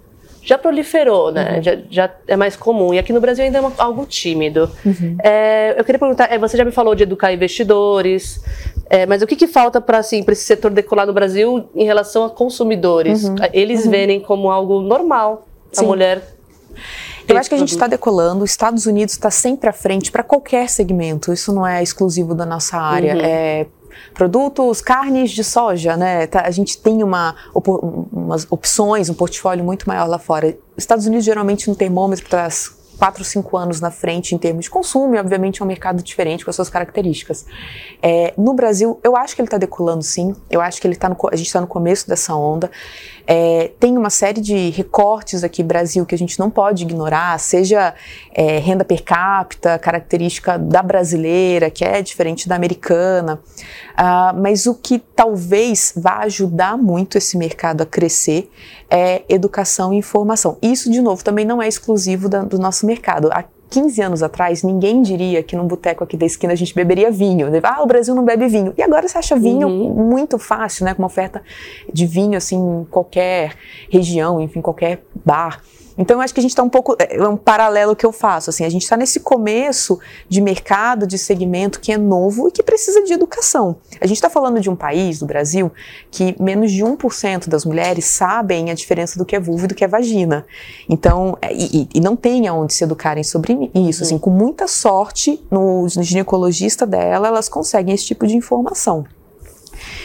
já 0.43 0.57
proliferou, 0.57 1.31
né? 1.31 1.55
Uhum. 1.55 1.63
Já, 1.63 1.77
já, 1.89 2.09
é 2.27 2.35
mais 2.35 2.55
comum. 2.55 2.93
E 2.93 2.99
aqui 2.99 3.13
no 3.13 3.21
Brasil 3.21 3.45
ainda 3.45 3.59
é 3.59 3.61
uma, 3.61 3.71
algo 3.77 4.05
tímido. 4.05 4.69
Uhum. 4.85 5.17
É, 5.23 5.73
eu 5.77 5.83
queria 5.83 5.99
perguntar, 5.99 6.31
é, 6.31 6.37
você 6.37 6.57
já 6.57 6.65
me 6.65 6.71
falou 6.71 6.93
de 6.93 7.03
educar 7.03 7.31
investidores, 7.31 8.41
é, 8.89 9.05
mas 9.05 9.21
o 9.21 9.27
que, 9.27 9.35
que 9.35 9.47
falta 9.47 9.79
para 9.79 9.99
assim, 9.99 10.23
esse 10.27 10.43
setor 10.43 10.71
decolar 10.71 11.07
no 11.07 11.13
Brasil 11.13 11.69
em 11.73 11.85
relação 11.85 12.25
a 12.25 12.29
consumidores? 12.29 13.23
Uhum. 13.23 13.35
Eles 13.53 13.85
uhum. 13.85 13.91
verem 13.91 14.19
como 14.19 14.51
algo 14.51 14.81
normal 14.81 15.47
Sim. 15.71 15.85
a 15.85 15.87
mulher 15.87 16.21
eu 17.27 17.37
acho 17.37 17.49
que 17.49 17.55
a 17.55 17.57
gente 17.57 17.71
está 17.71 17.87
decolando. 17.87 18.43
Os 18.43 18.51
Estados 18.51 18.85
Unidos 18.85 19.13
está 19.13 19.31
sempre 19.31 19.69
à 19.69 19.73
frente 19.73 20.11
para 20.11 20.23
qualquer 20.23 20.69
segmento. 20.69 21.31
Isso 21.31 21.53
não 21.53 21.65
é 21.65 21.81
exclusivo 21.81 22.35
da 22.35 22.45
nossa 22.45 22.77
área. 22.77 23.15
Uhum. 23.15 23.21
É, 23.23 23.65
produtos, 24.13 24.81
carnes 24.81 25.31
de 25.31 25.43
soja, 25.43 25.97
né? 25.97 26.27
Tá, 26.27 26.41
a 26.41 26.51
gente 26.51 26.77
tem 26.77 27.03
uma, 27.03 27.35
umas 27.53 28.47
opções, 28.49 29.09
um 29.09 29.13
portfólio 29.13 29.63
muito 29.63 29.87
maior 29.87 30.07
lá 30.07 30.19
fora. 30.19 30.57
Os 30.75 30.83
Estados 30.83 31.05
Unidos 31.05 31.25
geralmente 31.25 31.69
um 31.69 31.75
termômetro 31.75 32.27
para 32.29 32.49
quatro, 32.97 33.23
cinco 33.23 33.57
anos 33.57 33.81
na 33.81 33.91
frente 33.91 34.33
em 34.35 34.37
termos 34.37 34.65
de 34.65 34.69
consumo 34.69 35.15
e, 35.15 35.19
obviamente, 35.19 35.61
é 35.61 35.65
um 35.65 35.67
mercado 35.67 36.01
diferente 36.01 36.43
com 36.45 36.49
as 36.49 36.55
suas 36.55 36.69
características. 36.69 37.45
É, 38.01 38.33
no 38.37 38.53
Brasil, 38.53 38.99
eu 39.03 39.15
acho 39.17 39.35
que 39.35 39.41
ele 39.41 39.47
está 39.47 39.57
decolando 39.57 40.03
sim, 40.03 40.35
eu 40.49 40.61
acho 40.61 40.79
que 40.79 40.87
ele 40.87 40.95
tá 40.95 41.09
no, 41.09 41.17
a 41.31 41.35
gente 41.35 41.47
está 41.47 41.59
no 41.59 41.67
começo 41.67 42.07
dessa 42.07 42.35
onda. 42.35 42.71
É, 43.25 43.71
tem 43.79 43.97
uma 43.97 44.09
série 44.09 44.41
de 44.41 44.69
recortes 44.71 45.43
aqui 45.43 45.63
Brasil 45.63 46.05
que 46.05 46.13
a 46.13 46.17
gente 46.17 46.37
não 46.39 46.49
pode 46.49 46.83
ignorar, 46.83 47.39
seja 47.39 47.93
é, 48.33 48.59
renda 48.59 48.83
per 48.83 49.03
capita, 49.03 49.79
característica 49.79 50.57
da 50.57 50.81
brasileira, 50.81 51.69
que 51.69 51.85
é 51.85 52.01
diferente 52.01 52.49
da 52.49 52.55
americana, 52.55 53.39
uh, 53.93 54.37
mas 54.39 54.65
o 54.65 54.75
que 54.75 54.99
talvez 54.99 55.93
vá 55.95 56.19
ajudar 56.19 56.77
muito 56.77 57.17
esse 57.17 57.37
mercado 57.37 57.81
a 57.81 57.85
crescer 57.85 58.51
é 58.89 59.23
educação 59.29 59.93
e 59.93 59.97
informação. 59.97 60.57
Isso, 60.61 60.91
de 60.91 61.01
novo, 61.01 61.23
também 61.23 61.45
não 61.45 61.61
é 61.61 61.67
exclusivo 61.67 62.27
da, 62.27 62.43
do 62.43 62.59
nosso 62.59 62.85
mercado. 62.85 63.29
Há 63.31 63.43
15 63.73 64.01
anos 64.03 64.21
atrás, 64.21 64.61
ninguém 64.61 65.01
diria 65.01 65.41
que 65.41 65.55
num 65.55 65.65
boteco 65.65 66.03
aqui 66.03 66.15
da 66.15 66.27
esquina 66.27 66.53
a 66.53 66.55
gente 66.55 66.75
beberia 66.75 67.09
vinho. 67.09 67.47
Ah, 67.63 67.81
o 67.81 67.87
Brasil 67.87 68.13
não 68.13 68.23
bebe 68.23 68.47
vinho. 68.47 68.71
E 68.77 68.83
agora 68.83 69.07
você 69.07 69.17
acha 69.17 69.35
vinho 69.35 69.67
uhum. 69.67 69.89
muito 69.89 70.37
fácil, 70.37 70.85
né? 70.85 70.93
Com 70.93 71.01
uma 71.01 71.07
oferta 71.07 71.41
de 71.91 72.05
vinho, 72.05 72.37
assim, 72.37 72.55
em 72.55 72.85
qualquer 72.85 73.55
região, 73.89 74.39
enfim, 74.39 74.61
qualquer 74.61 75.03
bar. 75.25 75.59
Então, 75.97 76.17
eu 76.17 76.21
acho 76.21 76.33
que 76.33 76.39
a 76.39 76.41
gente 76.41 76.51
está 76.51 76.63
um 76.63 76.69
pouco. 76.69 76.95
É, 76.99 77.17
é 77.17 77.27
um 77.27 77.37
paralelo 77.37 77.95
que 77.95 78.05
eu 78.05 78.11
faço. 78.11 78.49
Assim, 78.49 78.65
a 78.65 78.69
gente 78.69 78.83
está 78.83 78.97
nesse 78.97 79.19
começo 79.19 79.99
de 80.27 80.41
mercado, 80.41 81.05
de 81.05 81.17
segmento 81.17 81.79
que 81.79 81.91
é 81.91 81.97
novo 81.97 82.47
e 82.47 82.51
que 82.51 82.63
precisa 82.63 83.03
de 83.03 83.13
educação. 83.13 83.77
A 84.01 84.07
gente 84.07 84.17
está 84.17 84.29
falando 84.29 84.59
de 84.59 84.69
um 84.69 84.75
país, 84.75 85.19
do 85.19 85.25
Brasil, 85.25 85.71
que 86.09 86.35
menos 86.41 86.71
de 86.71 86.83
1% 86.83 87.47
das 87.47 87.65
mulheres 87.65 88.05
sabem 88.05 88.71
a 88.71 88.73
diferença 88.73 89.17
do 89.17 89.25
que 89.25 89.35
é 89.35 89.39
vulva 89.39 89.65
e 89.65 89.67
do 89.67 89.75
que 89.75 89.83
é 89.83 89.87
vagina. 89.87 90.45
Então, 90.89 91.37
é, 91.41 91.53
e, 91.53 91.87
e 91.93 91.99
não 91.99 92.15
tem 92.15 92.47
aonde 92.47 92.73
se 92.73 92.83
educarem 92.83 93.23
sobre 93.23 93.71
isso. 93.73 94.03
Assim, 94.03 94.17
com 94.17 94.29
muita 94.29 94.67
sorte, 94.67 95.43
no, 95.49 95.83
no 95.83 96.03
ginecologista 96.03 96.85
dela, 96.85 97.27
elas 97.27 97.47
conseguem 97.47 97.93
esse 97.93 98.05
tipo 98.05 98.25
de 98.25 98.35
informação. 98.35 99.05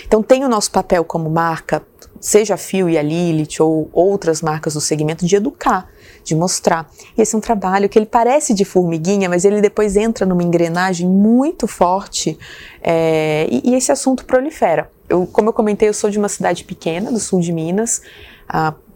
Então, 0.06 0.22
tem 0.22 0.44
o 0.44 0.48
nosso 0.48 0.70
papel 0.70 1.04
como 1.04 1.28
marca 1.28 1.82
seja 2.20 2.54
a 2.54 2.56
Fio 2.56 2.88
e 2.88 2.98
a 2.98 3.02
Lilith 3.02 3.60
ou 3.60 3.88
outras 3.92 4.42
marcas 4.42 4.74
do 4.74 4.80
segmento, 4.80 5.26
de 5.26 5.36
educar, 5.36 5.88
de 6.24 6.34
mostrar. 6.34 6.90
E 7.16 7.22
esse 7.22 7.34
é 7.34 7.38
um 7.38 7.40
trabalho 7.40 7.88
que 7.88 7.98
ele 7.98 8.06
parece 8.06 8.54
de 8.54 8.64
formiguinha, 8.64 9.28
mas 9.28 9.44
ele 9.44 9.60
depois 9.60 9.96
entra 9.96 10.26
numa 10.26 10.42
engrenagem 10.42 11.08
muito 11.08 11.66
forte 11.66 12.38
é, 12.82 13.46
e, 13.50 13.70
e, 13.70 13.74
esse 13.74 13.92
assunto 13.92 14.24
prolifera. 14.24 14.90
Eu, 15.08 15.26
como 15.26 15.48
eu 15.48 15.52
comentei, 15.52 15.88
eu 15.88 15.94
sou 15.94 16.10
de 16.10 16.18
uma 16.18 16.28
cidade 16.28 16.64
pequena, 16.64 17.10
do 17.10 17.18
sul 17.18 17.40
de 17.40 17.52
Minas, 17.52 18.02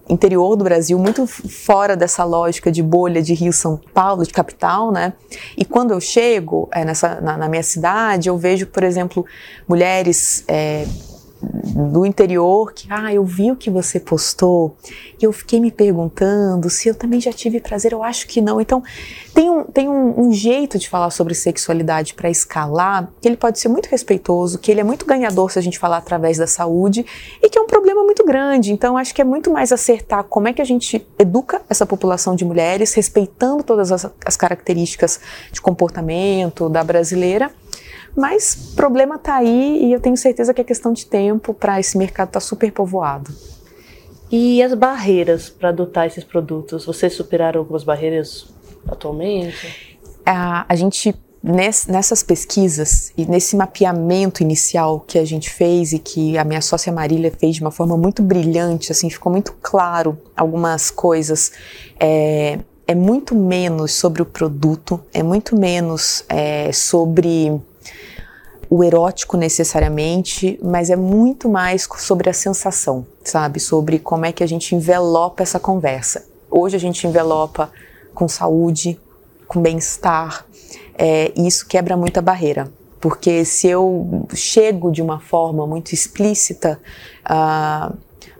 interior 0.08 0.56
do 0.56 0.64
Brasil, 0.64 0.98
muito 0.98 1.26
fora 1.26 1.96
dessa 1.96 2.24
lógica 2.24 2.70
de 2.70 2.82
bolha 2.82 3.22
de 3.22 3.34
Rio 3.34 3.52
São 3.52 3.80
Paulo, 3.94 4.24
de 4.24 4.32
capital, 4.32 4.90
né? 4.90 5.12
E 5.56 5.64
quando 5.64 5.92
eu 5.92 6.00
chego 6.00 6.68
é, 6.72 6.84
nessa, 6.84 7.20
na, 7.20 7.36
na, 7.36 7.48
minha 7.48 7.62
cidade, 7.62 8.28
eu 8.28 8.36
vejo, 8.36 8.66
por 8.66 8.82
exemplo, 8.82 9.24
mulheres 9.66 10.44
é, 10.48 10.86
do 11.90 12.04
interior 12.04 12.72
que, 12.72 12.86
ah, 12.90 13.12
eu 13.12 13.24
vi 13.24 13.50
o 13.50 13.56
que 13.56 13.70
você 13.70 13.98
postou 13.98 14.76
e 15.20 15.24
eu 15.24 15.32
fiquei 15.32 15.60
me 15.60 15.70
perguntando 15.70 16.68
se 16.70 16.88
eu 16.88 16.94
também 16.94 17.20
já 17.20 17.32
tive 17.32 17.60
prazer, 17.60 17.92
eu 17.92 18.02
acho 18.02 18.26
que 18.26 18.40
não. 18.40 18.60
Então, 18.60 18.82
tem 19.34 19.50
um, 19.50 19.64
tem 19.64 19.88
um, 19.88 20.28
um 20.28 20.32
jeito 20.32 20.78
de 20.78 20.88
falar 20.88 21.10
sobre 21.10 21.34
sexualidade 21.34 22.14
para 22.14 22.28
escalar 22.28 23.10
que 23.20 23.28
ele 23.28 23.36
pode 23.36 23.58
ser 23.58 23.68
muito 23.68 23.86
respeitoso, 23.86 24.58
que 24.58 24.70
ele 24.70 24.80
é 24.80 24.84
muito 24.84 25.06
ganhador 25.06 25.50
se 25.50 25.58
a 25.58 25.62
gente 25.62 25.78
falar 25.78 25.98
através 25.98 26.38
da 26.38 26.46
saúde 26.46 27.04
e 27.42 27.48
que 27.48 27.58
é 27.58 27.60
um 27.60 27.66
problema 27.66 28.02
muito 28.04 28.24
grande. 28.24 28.72
Então, 28.72 28.96
acho 28.96 29.14
que 29.14 29.20
é 29.20 29.24
muito 29.24 29.50
mais 29.50 29.72
acertar 29.72 30.24
como 30.24 30.48
é 30.48 30.52
que 30.52 30.62
a 30.62 30.64
gente 30.64 31.06
educa 31.18 31.62
essa 31.68 31.86
população 31.86 32.34
de 32.34 32.44
mulheres, 32.44 32.94
respeitando 32.94 33.62
todas 33.62 33.90
as, 33.90 34.06
as 34.24 34.36
características 34.36 35.20
de 35.50 35.60
comportamento 35.60 36.68
da 36.68 36.84
brasileira 36.84 37.50
mas 38.16 38.72
o 38.72 38.76
problema 38.76 39.16
está 39.16 39.36
aí 39.36 39.84
e 39.84 39.92
eu 39.92 40.00
tenho 40.00 40.16
certeza 40.16 40.52
que 40.52 40.60
é 40.60 40.64
questão 40.64 40.92
de 40.92 41.06
tempo 41.06 41.54
para 41.54 41.80
esse 41.80 41.96
mercado 41.96 42.28
estar 42.28 42.40
tá 42.40 42.44
super 42.44 42.70
povoado. 42.72 43.32
E 44.30 44.62
as 44.62 44.72
barreiras 44.72 45.50
para 45.50 45.68
adotar 45.68 46.06
esses 46.06 46.24
produtos? 46.24 46.86
Vocês 46.86 47.12
superaram 47.12 47.60
algumas 47.60 47.84
barreiras 47.84 48.46
atualmente? 48.88 49.98
A, 50.24 50.64
a 50.68 50.74
gente 50.74 51.14
nessas 51.42 52.22
pesquisas 52.22 53.12
e 53.16 53.26
nesse 53.26 53.56
mapeamento 53.56 54.42
inicial 54.42 55.00
que 55.00 55.18
a 55.18 55.24
gente 55.24 55.50
fez 55.50 55.92
e 55.92 55.98
que 55.98 56.38
a 56.38 56.44
minha 56.44 56.60
sócia 56.60 56.92
Marília 56.92 57.32
fez 57.36 57.56
de 57.56 57.62
uma 57.62 57.72
forma 57.72 57.96
muito 57.96 58.22
brilhante, 58.22 58.92
assim, 58.92 59.10
ficou 59.10 59.32
muito 59.32 59.52
claro 59.60 60.16
algumas 60.36 60.90
coisas. 60.90 61.52
É, 61.98 62.60
é 62.86 62.94
muito 62.94 63.34
menos 63.34 63.92
sobre 63.92 64.22
o 64.22 64.26
produto, 64.26 65.00
é 65.12 65.22
muito 65.22 65.58
menos 65.58 66.24
é, 66.28 66.70
sobre 66.72 67.60
o 68.74 68.82
erótico 68.82 69.36
necessariamente, 69.36 70.58
mas 70.62 70.88
é 70.88 70.96
muito 70.96 71.46
mais 71.46 71.86
sobre 71.98 72.30
a 72.30 72.32
sensação, 72.32 73.06
sabe? 73.22 73.60
Sobre 73.60 73.98
como 73.98 74.24
é 74.24 74.32
que 74.32 74.42
a 74.42 74.46
gente 74.46 74.74
envelopa 74.74 75.42
essa 75.42 75.60
conversa. 75.60 76.24
Hoje 76.50 76.74
a 76.74 76.80
gente 76.80 77.06
envelopa 77.06 77.70
com 78.14 78.26
saúde, 78.26 78.98
com 79.46 79.60
bem-estar, 79.60 80.46
é, 80.96 81.30
e 81.36 81.46
isso 81.46 81.66
quebra 81.66 81.98
muita 81.98 82.22
barreira. 82.22 82.72
Porque 82.98 83.44
se 83.44 83.66
eu 83.66 84.26
chego 84.32 84.90
de 84.90 85.02
uma 85.02 85.20
forma 85.20 85.66
muito 85.66 85.92
explícita, 85.92 86.80
uh, 87.26 87.94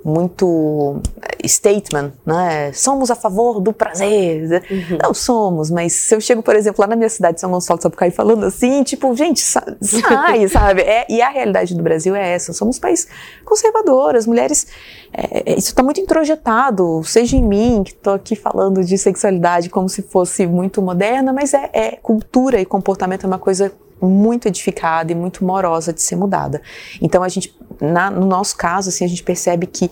muito 0.05 1.01
statement, 1.47 2.12
né? 2.25 2.73
Somos 2.73 3.11
a 3.11 3.15
favor 3.15 3.61
do 3.61 3.73
prazer. 3.73 4.62
Uhum. 4.71 4.99
Não 5.03 5.15
somos, 5.15 5.71
mas 5.71 5.93
se 5.93 6.15
eu 6.15 6.21
chego, 6.21 6.43
por 6.43 6.55
exemplo, 6.57 6.81
lá 6.81 6.87
na 6.87 6.97
minha 6.97 7.09
cidade, 7.09 7.41
São 7.41 7.51
Gonçalo 7.51 7.79
do 7.79 7.83
Sapucaí, 7.83 8.11
falando 8.11 8.45
assim, 8.45 8.83
tipo, 8.83 9.15
gente, 9.17 9.41
sai, 9.43 10.49
sabe? 10.49 10.83
É, 10.83 11.07
e 11.09 11.23
a 11.23 11.29
realidade 11.29 11.75
do 11.75 11.83
Brasil 11.83 12.15
é 12.15 12.33
essa. 12.35 12.53
Somos 12.53 12.79
um 12.79 12.81
país 12.81 13.07
conservador, 13.45 14.17
as 14.17 14.27
mulheres. 14.27 14.67
É 15.12 15.53
isso 15.59 15.69
está 15.69 15.83
muito 15.83 16.01
introjetado, 16.01 17.03
seja 17.05 17.37
em 17.37 17.43
mim, 17.43 17.83
que 17.85 17.93
estou 17.93 18.15
aqui 18.15 18.35
falando 18.35 18.83
de 18.83 18.97
sexualidade 18.97 19.69
como 19.69 19.88
se 19.88 20.03
fosse 20.03 20.47
muito 20.47 20.81
moderna, 20.81 21.33
mas 21.33 21.53
é, 21.53 21.71
é 21.73 21.91
cultura 21.97 22.61
e 22.61 22.65
comportamento 22.65 23.25
é 23.25 23.27
uma 23.27 23.38
coisa 23.38 23.73
muito 24.07 24.49
edificada 24.49 25.12
e 25.12 25.15
muito 25.15 25.45
morosa 25.45 25.93
de 25.93 26.03
ser 26.03 26.17
mudada. 26.17 26.61
Então 27.01 27.23
a 27.23 27.29
gente, 27.29 27.55
na, 27.81 28.11
no 28.11 28.27
nosso 28.27 28.57
caso, 28.57 28.88
assim, 28.88 29.05
a 29.05 29.09
gente 29.09 29.23
percebe 29.23 29.67
que 29.67 29.91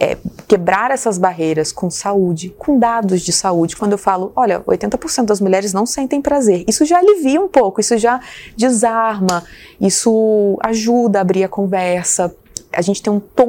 é, 0.00 0.16
quebrar 0.46 0.90
essas 0.90 1.18
barreiras 1.18 1.72
com 1.72 1.90
saúde, 1.90 2.54
com 2.56 2.78
dados 2.78 3.20
de 3.22 3.32
saúde. 3.32 3.76
Quando 3.76 3.92
eu 3.92 3.98
falo, 3.98 4.32
olha, 4.36 4.60
80% 4.60 5.24
das 5.24 5.40
mulheres 5.40 5.72
não 5.72 5.84
sentem 5.84 6.22
prazer, 6.22 6.64
isso 6.68 6.84
já 6.84 6.98
alivia 6.98 7.40
um 7.40 7.48
pouco, 7.48 7.80
isso 7.80 7.98
já 7.98 8.20
desarma, 8.56 9.42
isso 9.80 10.56
ajuda 10.62 11.18
a 11.18 11.22
abrir 11.22 11.42
a 11.42 11.48
conversa, 11.48 12.34
a 12.72 12.82
gente 12.82 13.02
tem 13.02 13.12
um 13.12 13.20
tom 13.20 13.46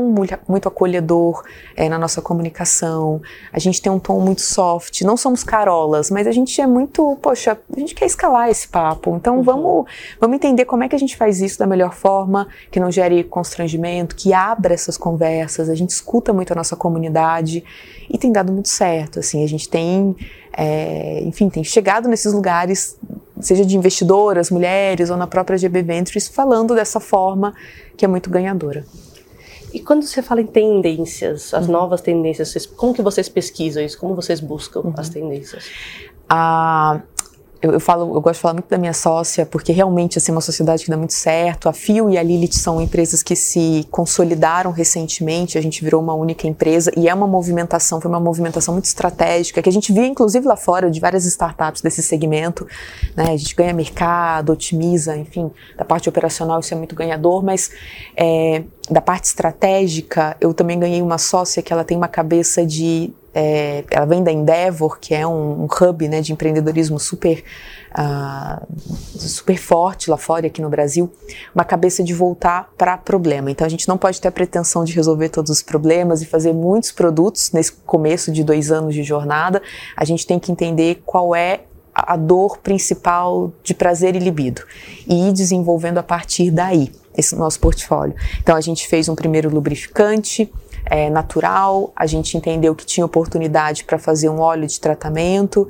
muito, 0.47 0.67
acolhedor 0.67 1.43
é, 1.75 1.89
na 1.89 1.97
nossa 1.97 2.21
comunicação, 2.21 3.21
a 3.51 3.59
gente 3.59 3.81
tem 3.81 3.91
um 3.91 3.99
tom 3.99 4.19
muito 4.19 4.41
soft, 4.41 5.01
não 5.01 5.17
somos 5.17 5.43
carolas, 5.43 6.09
mas 6.09 6.25
a 6.25 6.31
gente 6.31 6.59
é 6.61 6.67
muito, 6.67 7.17
poxa, 7.21 7.57
a 7.75 7.79
gente 7.79 7.93
quer 7.93 8.05
escalar 8.05 8.49
esse 8.49 8.67
papo, 8.67 9.15
então 9.15 9.37
uhum. 9.37 9.43
vamos, 9.43 9.85
vamos 10.19 10.35
entender 10.35 10.65
como 10.65 10.83
é 10.83 10.89
que 10.89 10.95
a 10.95 10.99
gente 10.99 11.17
faz 11.17 11.41
isso 11.41 11.59
da 11.59 11.67
melhor 11.67 11.93
forma, 11.93 12.47
que 12.71 12.79
não 12.79 12.91
gere 12.91 13.23
constrangimento, 13.23 14.15
que 14.15 14.33
abra 14.33 14.73
essas 14.73 14.97
conversas, 14.97 15.69
a 15.69 15.75
gente 15.75 15.89
escuta 15.89 16.31
muito 16.31 16.51
a 16.53 16.55
nossa 16.55 16.75
comunidade 16.75 17.63
e 18.09 18.17
tem 18.17 18.31
dado 18.31 18.51
muito 18.51 18.69
certo, 18.69 19.19
assim, 19.19 19.43
a 19.43 19.47
gente 19.47 19.69
tem, 19.69 20.15
é, 20.55 21.21
enfim, 21.23 21.49
tem 21.49 21.63
chegado 21.63 22.07
nesses 22.07 22.33
lugares 22.33 22.97
seja 23.39 23.65
de 23.65 23.77
investidoras, 23.77 24.49
mulheres 24.49 25.09
ou 25.09 25.17
na 25.17 25.25
própria 25.25 25.57
GB 25.57 25.81
Ventures, 25.81 26.27
falando 26.27 26.75
dessa 26.75 26.99
forma 26.99 27.53
que 27.95 28.03
é 28.03 28.07
muito 28.07 28.29
ganhadora. 28.29 28.85
E 29.73 29.79
quando 29.79 30.03
você 30.03 30.21
fala 30.21 30.41
em 30.41 30.47
tendências, 30.47 31.53
as 31.53 31.65
uhum. 31.65 31.71
novas 31.73 32.01
tendências, 32.01 32.65
como 32.65 32.93
que 32.93 33.01
vocês 33.01 33.29
pesquisam 33.29 33.83
isso? 33.83 33.97
Como 33.97 34.15
vocês 34.15 34.39
buscam 34.39 34.81
uhum. 34.81 34.93
as 34.97 35.09
tendências? 35.09 35.65
Ah, 36.27 37.01
eu, 37.61 37.73
eu, 37.73 37.79
falo, 37.79 38.15
eu 38.15 38.21
gosto 38.21 38.35
de 38.35 38.41
falar 38.41 38.53
muito 38.53 38.69
da 38.69 38.77
minha 38.77 38.93
sócia, 38.93 39.45
porque 39.45 39.73
realmente 39.73 40.17
assim, 40.17 40.31
é 40.31 40.35
uma 40.35 40.41
sociedade 40.41 40.85
que 40.85 40.89
dá 40.89 40.95
muito 40.95 41.13
certo. 41.13 41.67
A 41.67 41.73
Fio 41.73 42.09
e 42.09 42.17
a 42.17 42.23
Lilith 42.23 42.53
são 42.53 42.81
empresas 42.81 43.21
que 43.21 43.35
se 43.35 43.85
consolidaram 43.91 44.71
recentemente, 44.71 45.57
a 45.57 45.61
gente 45.61 45.83
virou 45.83 46.01
uma 46.01 46.13
única 46.13 46.47
empresa 46.47 46.91
e 46.95 47.09
é 47.09 47.13
uma 47.13 47.27
movimentação, 47.27 47.99
foi 47.99 48.09
uma 48.09 48.19
movimentação 48.19 48.73
muito 48.73 48.85
estratégica, 48.85 49.61
que 49.61 49.67
a 49.67 49.71
gente 49.71 49.91
viu 49.91 50.05
inclusive 50.05 50.47
lá 50.47 50.55
fora 50.55 50.89
de 50.89 50.99
várias 50.99 51.25
startups 51.25 51.81
desse 51.81 52.01
segmento. 52.01 52.65
Né? 53.15 53.25
A 53.25 53.37
gente 53.37 53.53
ganha 53.53 53.73
mercado, 53.73 54.53
otimiza, 54.53 55.17
enfim, 55.17 55.51
da 55.77 55.83
parte 55.83 56.07
operacional 56.07 56.61
isso 56.61 56.73
é 56.73 56.77
muito 56.77 56.95
ganhador, 56.95 57.43
mas 57.43 57.71
é, 58.15 58.63
da 58.89 59.01
parte 59.01 59.25
estratégica, 59.25 60.37
eu 60.39 60.53
também 60.53 60.79
ganhei 60.79 61.01
uma 61.01 61.17
sócia 61.17 61.61
que 61.61 61.73
ela 61.73 61.83
tem 61.83 61.97
uma 61.97 62.07
cabeça 62.07 62.65
de 62.65 63.13
é, 63.33 63.83
ela 63.91 64.05
vem 64.05 64.23
da 64.23 64.31
Endeavor, 64.31 64.99
que 64.99 65.13
é 65.13 65.25
um, 65.25 65.63
um 65.63 65.67
hub 65.67 66.07
né, 66.07 66.21
de 66.21 66.33
empreendedorismo 66.33 66.99
super, 66.99 67.43
uh, 67.91 68.65
super 69.17 69.57
forte 69.57 70.09
lá 70.09 70.17
fora 70.17 70.47
aqui 70.47 70.61
no 70.61 70.69
Brasil, 70.69 71.11
uma 71.53 71.63
cabeça 71.63 72.03
de 72.03 72.13
voltar 72.13 72.71
para 72.77 72.97
problema. 72.97 73.51
Então 73.51 73.65
a 73.65 73.69
gente 73.69 73.87
não 73.87 73.97
pode 73.97 74.19
ter 74.19 74.27
a 74.27 74.31
pretensão 74.31 74.83
de 74.83 74.93
resolver 74.93 75.29
todos 75.29 75.51
os 75.51 75.61
problemas 75.61 76.21
e 76.21 76.25
fazer 76.25 76.53
muitos 76.53 76.91
produtos 76.91 77.51
nesse 77.51 77.71
começo 77.71 78.31
de 78.31 78.43
dois 78.43 78.71
anos 78.71 78.95
de 78.95 79.03
jornada. 79.03 79.61
A 79.95 80.05
gente 80.05 80.25
tem 80.25 80.39
que 80.39 80.51
entender 80.51 81.01
qual 81.05 81.35
é 81.35 81.61
a 81.93 82.15
dor 82.15 82.59
principal 82.59 83.51
de 83.63 83.73
prazer 83.73 84.15
e 84.15 84.19
libido 84.19 84.61
e 85.07 85.29
ir 85.29 85.33
desenvolvendo 85.33 85.97
a 85.97 86.03
partir 86.03 86.51
daí 86.51 86.91
esse 87.15 87.35
nosso 87.35 87.59
portfólio. 87.59 88.15
Então 88.41 88.55
a 88.55 88.61
gente 88.61 88.87
fez 88.87 89.09
um 89.09 89.15
primeiro 89.15 89.49
lubrificante, 89.49 90.51
é, 90.89 91.09
natural, 91.09 91.91
a 91.95 92.05
gente 92.05 92.35
entendeu 92.35 92.73
que 92.73 92.85
tinha 92.85 93.05
oportunidade 93.05 93.83
para 93.83 93.99
fazer 93.99 94.29
um 94.29 94.39
óleo 94.39 94.67
de 94.67 94.79
tratamento, 94.79 95.67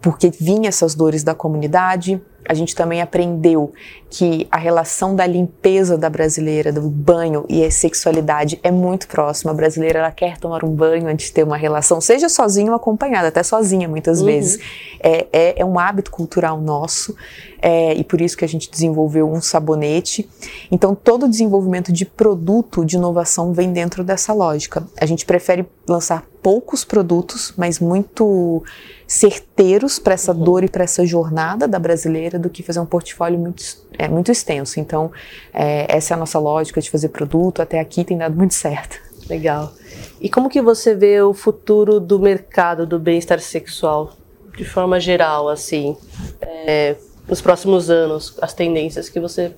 porque 0.00 0.30
vinha 0.30 0.68
essas 0.68 0.94
dores 0.94 1.22
da 1.22 1.34
comunidade. 1.34 2.20
A 2.48 2.54
gente 2.54 2.74
também 2.74 3.00
aprendeu 3.00 3.72
que 4.08 4.48
a 4.50 4.56
relação 4.56 5.14
da 5.14 5.26
limpeza 5.26 5.96
da 5.96 6.08
brasileira, 6.08 6.72
do 6.72 6.80
banho 6.82 7.44
e 7.48 7.64
a 7.64 7.70
sexualidade 7.70 8.58
é 8.62 8.70
muito 8.70 9.06
próxima. 9.08 9.52
A 9.52 9.54
brasileira 9.54 10.00
ela 10.00 10.10
quer 10.10 10.38
tomar 10.38 10.64
um 10.64 10.74
banho 10.74 11.06
antes 11.06 11.26
de 11.26 11.32
ter 11.32 11.44
uma 11.44 11.56
relação, 11.56 12.00
seja 12.00 12.28
sozinha 12.28 12.70
ou 12.70 12.76
acompanhada, 12.76 13.28
até 13.28 13.42
sozinha 13.42 13.88
muitas 13.88 14.20
uhum. 14.20 14.26
vezes. 14.26 14.58
É, 15.00 15.26
é, 15.32 15.60
é, 15.60 15.64
um 15.64 15.78
hábito 15.78 16.10
cultural 16.10 16.60
nosso 16.60 17.14
é, 17.60 17.94
e 17.94 18.02
por 18.02 18.20
isso 18.20 18.36
que 18.36 18.44
a 18.44 18.48
gente 18.48 18.70
desenvolveu 18.70 19.30
um 19.30 19.40
sabonete. 19.40 20.28
Então 20.70 20.94
todo 20.94 21.26
o 21.26 21.28
desenvolvimento 21.28 21.92
de 21.92 22.04
produto, 22.04 22.84
de 22.84 22.96
inovação 22.96 23.52
vem 23.52 23.72
dentro 23.72 24.02
dessa 24.02 24.32
lógica. 24.32 24.86
A 25.00 25.06
gente 25.06 25.24
prefere 25.24 25.66
lançar 25.88 26.26
poucos 26.42 26.84
produtos, 26.84 27.52
mas 27.56 27.78
muito 27.78 28.62
certeiros 29.06 29.98
para 29.98 30.14
essa 30.14 30.32
uhum. 30.32 30.44
dor 30.44 30.64
e 30.64 30.68
para 30.68 30.84
essa 30.84 31.04
jornada 31.04 31.66
da 31.66 31.78
brasileira 31.78 32.38
do 32.38 32.48
que 32.48 32.62
fazer 32.62 32.80
um 32.80 32.86
portfólio 32.86 33.38
muito 33.38 33.62
é 33.98 34.08
muito 34.08 34.32
extenso. 34.32 34.80
Então, 34.80 35.10
é, 35.52 35.84
essa 35.94 36.14
é 36.14 36.16
a 36.16 36.18
nossa 36.18 36.38
lógica 36.38 36.80
de 36.80 36.90
fazer 36.90 37.08
produto. 37.08 37.60
Até 37.60 37.78
aqui 37.78 38.04
tem 38.04 38.16
dado 38.16 38.34
muito 38.36 38.54
certo. 38.54 38.98
Legal. 39.28 39.72
E 40.20 40.28
como 40.28 40.48
que 40.48 40.62
você 40.62 40.94
vê 40.94 41.20
o 41.20 41.34
futuro 41.34 42.00
do 42.00 42.18
mercado 42.18 42.86
do 42.86 42.98
bem-estar 42.98 43.40
sexual, 43.40 44.16
de 44.56 44.64
forma 44.64 44.98
geral, 44.98 45.48
assim, 45.48 45.96
é, 46.40 46.96
nos 47.30 47.40
próximos 47.40 47.88
anos, 47.88 48.36
as 48.42 48.52
tendências 48.52 49.08
que 49.08 49.18
você 49.18 49.54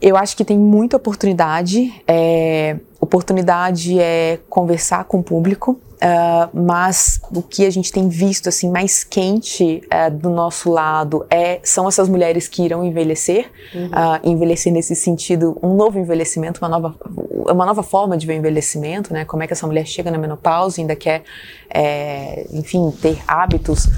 eu 0.00 0.16
acho 0.16 0.36
que 0.36 0.44
tem 0.44 0.58
muita 0.58 0.96
oportunidade. 0.96 1.92
É, 2.06 2.76
oportunidade 3.00 3.98
é 3.98 4.38
conversar 4.48 5.04
com 5.04 5.20
o 5.20 5.22
público, 5.22 5.80
Uh, 5.98 6.48
mas 6.56 7.20
o 7.34 7.42
que 7.42 7.66
a 7.66 7.70
gente 7.70 7.90
tem 7.90 8.08
visto 8.08 8.48
assim 8.48 8.70
mais 8.70 9.02
quente 9.02 9.82
uh, 9.86 10.08
do 10.08 10.30
nosso 10.30 10.70
lado 10.70 11.26
é 11.28 11.58
são 11.64 11.88
essas 11.88 12.08
mulheres 12.08 12.46
que 12.46 12.62
irão 12.62 12.84
envelhecer, 12.84 13.50
uhum. 13.74 13.86
uh, 13.86 14.20
envelhecer 14.22 14.72
nesse 14.72 14.94
sentido 14.94 15.58
um 15.60 15.74
novo 15.74 15.98
envelhecimento, 15.98 16.60
uma 16.62 16.68
nova 16.68 16.94
uma 17.04 17.66
nova 17.66 17.82
forma 17.82 18.16
de 18.16 18.28
ver 18.28 18.34
o 18.34 18.36
envelhecimento, 18.36 19.12
né? 19.12 19.24
Como 19.24 19.42
é 19.42 19.48
que 19.48 19.52
essa 19.52 19.66
mulher 19.66 19.86
chega 19.86 20.08
na 20.08 20.18
menopausa 20.18 20.78
e 20.78 20.82
ainda 20.82 20.94
quer, 20.94 21.24
é, 21.68 22.46
enfim, 22.52 22.92
ter 23.02 23.18
hábitos 23.26 23.88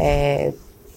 é, 0.00 0.54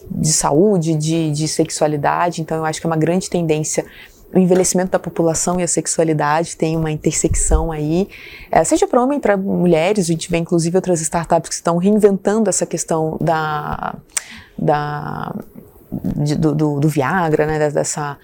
de 0.10 0.32
saúde, 0.32 0.96
de, 0.96 1.32
de 1.32 1.48
sexualidade. 1.48 2.42
Então 2.42 2.58
eu 2.58 2.66
acho 2.66 2.80
que 2.80 2.88
é 2.88 2.90
uma 2.90 2.98
grande 2.98 3.30
tendência 3.30 3.86
o 4.34 4.40
envelhecimento 4.40 4.92
da 4.92 5.00
população 5.00 5.60
e 5.60 5.64
a 5.64 5.68
sexualidade 5.68 6.58
tem 6.58 6.76
uma 6.76 6.92
intersecção 6.92 7.72
aí, 7.72 8.10
é, 8.52 8.64
seja 8.64 8.88
para 8.88 9.02
homem 9.02 9.20
para 9.20 9.38
mulheres, 9.38 10.06
a 10.06 10.12
gente 10.12 10.30
vê 10.30 10.38
inclusive 10.38 10.76
outras 10.76 11.00
startups 11.02 11.50
que 11.50 11.56
estão 11.56 11.78
reinventando 11.78 12.50
essa 12.50 12.66
questão 12.66 13.16
da, 13.22 13.96
da 14.58 15.36
de, 15.92 16.36
do, 16.36 16.56
do, 16.56 16.80
do, 16.80 16.90
Viagra, 16.90 17.46
né, 17.46 17.70
dessa 17.70 18.18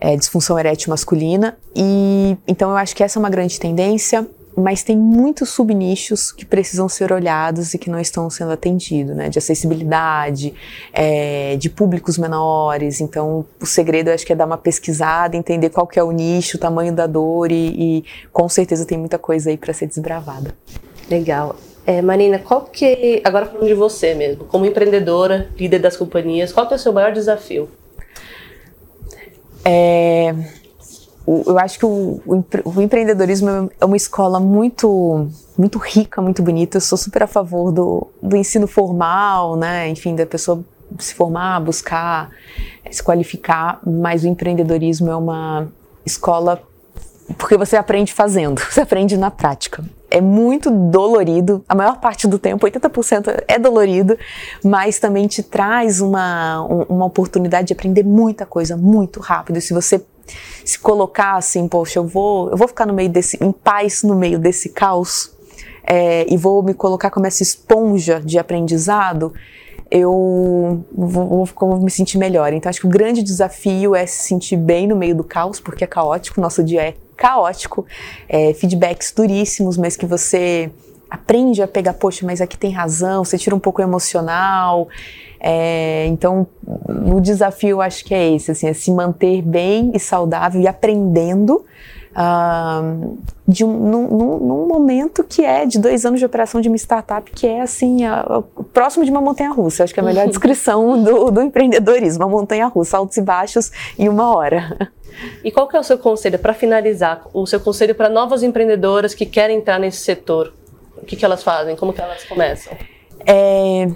é, 0.00 0.16
disfunção 0.16 0.58
erétil 0.58 0.90
masculina, 0.90 1.56
e 1.74 2.36
então 2.48 2.70
eu 2.70 2.76
acho 2.76 2.96
que 2.96 3.04
essa 3.04 3.16
é 3.16 3.20
uma 3.20 3.30
grande 3.30 3.60
tendência 3.60 4.26
mas 4.56 4.82
tem 4.82 4.96
muitos 4.96 5.50
subnichos 5.50 6.32
que 6.32 6.46
precisam 6.46 6.88
ser 6.88 7.12
olhados 7.12 7.74
e 7.74 7.78
que 7.78 7.90
não 7.90 8.00
estão 8.00 8.30
sendo 8.30 8.52
atendidos, 8.52 9.14
né? 9.14 9.28
De 9.28 9.38
acessibilidade, 9.38 10.54
é, 10.92 11.56
de 11.56 11.68
públicos 11.68 12.16
menores. 12.16 13.00
Então, 13.00 13.44
o 13.60 13.66
segredo 13.66 14.08
acho 14.08 14.24
que 14.24 14.32
é 14.32 14.36
dar 14.36 14.46
uma 14.46 14.56
pesquisada, 14.56 15.36
entender 15.36 15.68
qual 15.68 15.86
que 15.86 15.98
é 15.98 16.02
o 16.02 16.10
nicho, 16.10 16.56
o 16.56 16.60
tamanho 16.60 16.92
da 16.94 17.06
dor 17.06 17.52
e, 17.52 17.98
e 17.98 18.04
com 18.32 18.48
certeza 18.48 18.86
tem 18.86 18.96
muita 18.96 19.18
coisa 19.18 19.50
aí 19.50 19.58
para 19.58 19.74
ser 19.74 19.86
desbravada. 19.86 20.54
Legal. 21.10 21.54
É, 21.86 22.02
Marina, 22.02 22.38
qual 22.38 22.62
que 22.62 23.20
agora 23.22 23.46
falando 23.46 23.68
de 23.68 23.74
você 23.74 24.12
mesmo, 24.14 24.44
como 24.46 24.66
empreendedora, 24.66 25.48
líder 25.56 25.78
das 25.78 25.96
companhias, 25.96 26.52
qual 26.52 26.66
que 26.66 26.72
é 26.72 26.76
o 26.76 26.80
seu 26.80 26.92
maior 26.92 27.12
desafio? 27.12 27.68
É, 29.64 30.34
eu 31.26 31.58
acho 31.58 31.78
que 31.78 31.84
o, 31.84 32.20
o, 32.26 32.80
empreendedorismo 32.80 33.70
é 33.80 33.84
uma 33.84 33.96
escola 33.96 34.38
muito 34.38 35.28
muito 35.58 35.78
rica, 35.78 36.22
muito 36.22 36.42
bonita. 36.42 36.76
Eu 36.76 36.80
sou 36.80 36.96
super 36.96 37.24
a 37.24 37.26
favor 37.26 37.72
do, 37.72 38.06
do 38.22 38.36
ensino 38.36 38.66
formal, 38.66 39.56
né? 39.56 39.88
Enfim, 39.88 40.14
da 40.14 40.24
pessoa 40.24 40.64
se 40.98 41.14
formar, 41.14 41.60
buscar 41.60 42.30
se 42.90 43.02
qualificar, 43.02 43.80
mas 43.84 44.22
o 44.22 44.28
empreendedorismo 44.28 45.10
é 45.10 45.16
uma 45.16 45.68
escola 46.04 46.62
porque 47.36 47.56
você 47.56 47.76
aprende 47.76 48.12
fazendo, 48.12 48.60
você 48.70 48.80
aprende 48.80 49.16
na 49.16 49.30
prática. 49.30 49.84
É 50.08 50.20
muito 50.20 50.70
dolorido, 50.70 51.64
a 51.68 51.74
maior 51.74 51.98
parte 51.98 52.28
do 52.28 52.38
tempo, 52.38 52.64
80% 52.64 53.42
é 53.48 53.58
dolorido, 53.58 54.16
mas 54.62 55.00
também 55.00 55.26
te 55.26 55.42
traz 55.42 56.00
uma, 56.00 56.62
uma 56.88 57.04
oportunidade 57.04 57.66
de 57.66 57.72
aprender 57.72 58.04
muita 58.04 58.46
coisa 58.46 58.76
muito 58.76 59.18
rápido. 59.18 59.60
Se 59.60 59.74
você 59.74 60.00
se 60.64 60.78
colocar 60.78 61.36
assim, 61.36 61.68
poxa, 61.68 61.98
eu 61.98 62.06
vou, 62.06 62.50
eu 62.50 62.56
vou 62.56 62.68
ficar 62.68 62.86
no 62.86 62.92
meio 62.92 63.08
desse, 63.08 63.42
em 63.42 63.52
paz 63.52 64.02
no 64.02 64.14
meio 64.14 64.38
desse 64.38 64.70
caos 64.70 65.34
é, 65.86 66.26
e 66.28 66.36
vou 66.36 66.62
me 66.62 66.74
colocar 66.74 67.10
como 67.10 67.26
essa 67.26 67.42
esponja 67.42 68.20
de 68.20 68.38
aprendizado, 68.38 69.32
eu 69.88 70.84
vou, 70.92 71.44
vou, 71.44 71.80
me 71.80 71.90
sentir 71.90 72.18
melhor. 72.18 72.52
Então, 72.52 72.68
acho 72.68 72.80
que 72.80 72.86
o 72.86 72.90
grande 72.90 73.22
desafio 73.22 73.94
é 73.94 74.04
se 74.04 74.24
sentir 74.24 74.56
bem 74.56 74.86
no 74.88 74.96
meio 74.96 75.14
do 75.14 75.22
caos, 75.22 75.60
porque 75.60 75.84
é 75.84 75.86
caótico, 75.86 76.40
nosso 76.40 76.64
dia 76.64 76.82
é 76.82 76.94
caótico, 77.16 77.86
é, 78.28 78.52
feedbacks 78.52 79.12
duríssimos, 79.12 79.78
mas 79.78 79.96
que 79.96 80.04
você 80.04 80.70
aprende 81.10 81.62
a 81.62 81.68
pegar, 81.68 81.94
poxa, 81.94 82.26
mas 82.26 82.40
aqui 82.40 82.56
tem 82.56 82.70
razão, 82.70 83.24
você 83.24 83.38
tira 83.38 83.54
um 83.54 83.60
pouco 83.60 83.80
emocional. 83.80 84.88
É, 85.38 86.06
então, 86.06 86.46
o 86.66 87.20
desafio 87.20 87.80
acho 87.80 88.04
que 88.04 88.14
é 88.14 88.34
esse, 88.34 88.50
assim, 88.50 88.66
é 88.66 88.72
se 88.72 88.90
manter 88.90 89.42
bem 89.42 89.92
e 89.94 90.00
saudável 90.00 90.60
e 90.60 90.66
aprendendo 90.66 91.64
uh, 92.16 93.18
de 93.46 93.64
um, 93.64 93.72
num, 93.72 94.38
num, 94.38 94.66
momento 94.66 95.22
que 95.22 95.44
é 95.44 95.66
de 95.66 95.78
dois 95.78 96.04
anos 96.04 96.18
de 96.18 96.26
operação 96.26 96.60
de 96.60 96.68
uma 96.68 96.76
startup 96.76 97.30
que 97.30 97.46
é 97.46 97.60
assim 97.60 98.04
a, 98.04 98.20
a, 98.20 98.42
próximo 98.72 99.04
de 99.04 99.10
uma 99.10 99.20
montanha 99.20 99.50
russa. 99.50 99.84
Acho 99.84 99.92
que 99.92 100.00
é 100.00 100.02
a 100.02 100.06
melhor 100.06 100.26
descrição 100.28 101.02
do, 101.02 101.30
do 101.30 101.42
empreendedorismo, 101.42 102.24
uma 102.24 102.30
montanha 102.30 102.66
russa, 102.66 102.96
altos 102.96 103.16
e 103.16 103.22
baixos 103.22 103.70
em 103.98 104.08
uma 104.08 104.34
hora. 104.34 104.90
E 105.44 105.50
qual 105.50 105.68
que 105.68 105.76
é 105.76 105.80
o 105.80 105.84
seu 105.84 105.98
conselho 105.98 106.38
para 106.38 106.52
finalizar? 106.52 107.22
O 107.32 107.46
seu 107.46 107.60
conselho 107.60 107.94
para 107.94 108.08
novas 108.08 108.42
empreendedoras 108.42 109.14
que 109.14 109.24
querem 109.24 109.58
entrar 109.58 109.78
nesse 109.78 109.98
setor? 109.98 110.52
O 110.96 111.04
que, 111.06 111.16
que 111.16 111.24
elas 111.24 111.42
fazem? 111.42 111.76
Como 111.76 111.92
que 111.92 112.00
elas 112.00 112.24
começam? 112.24 112.76
É, 113.24 113.88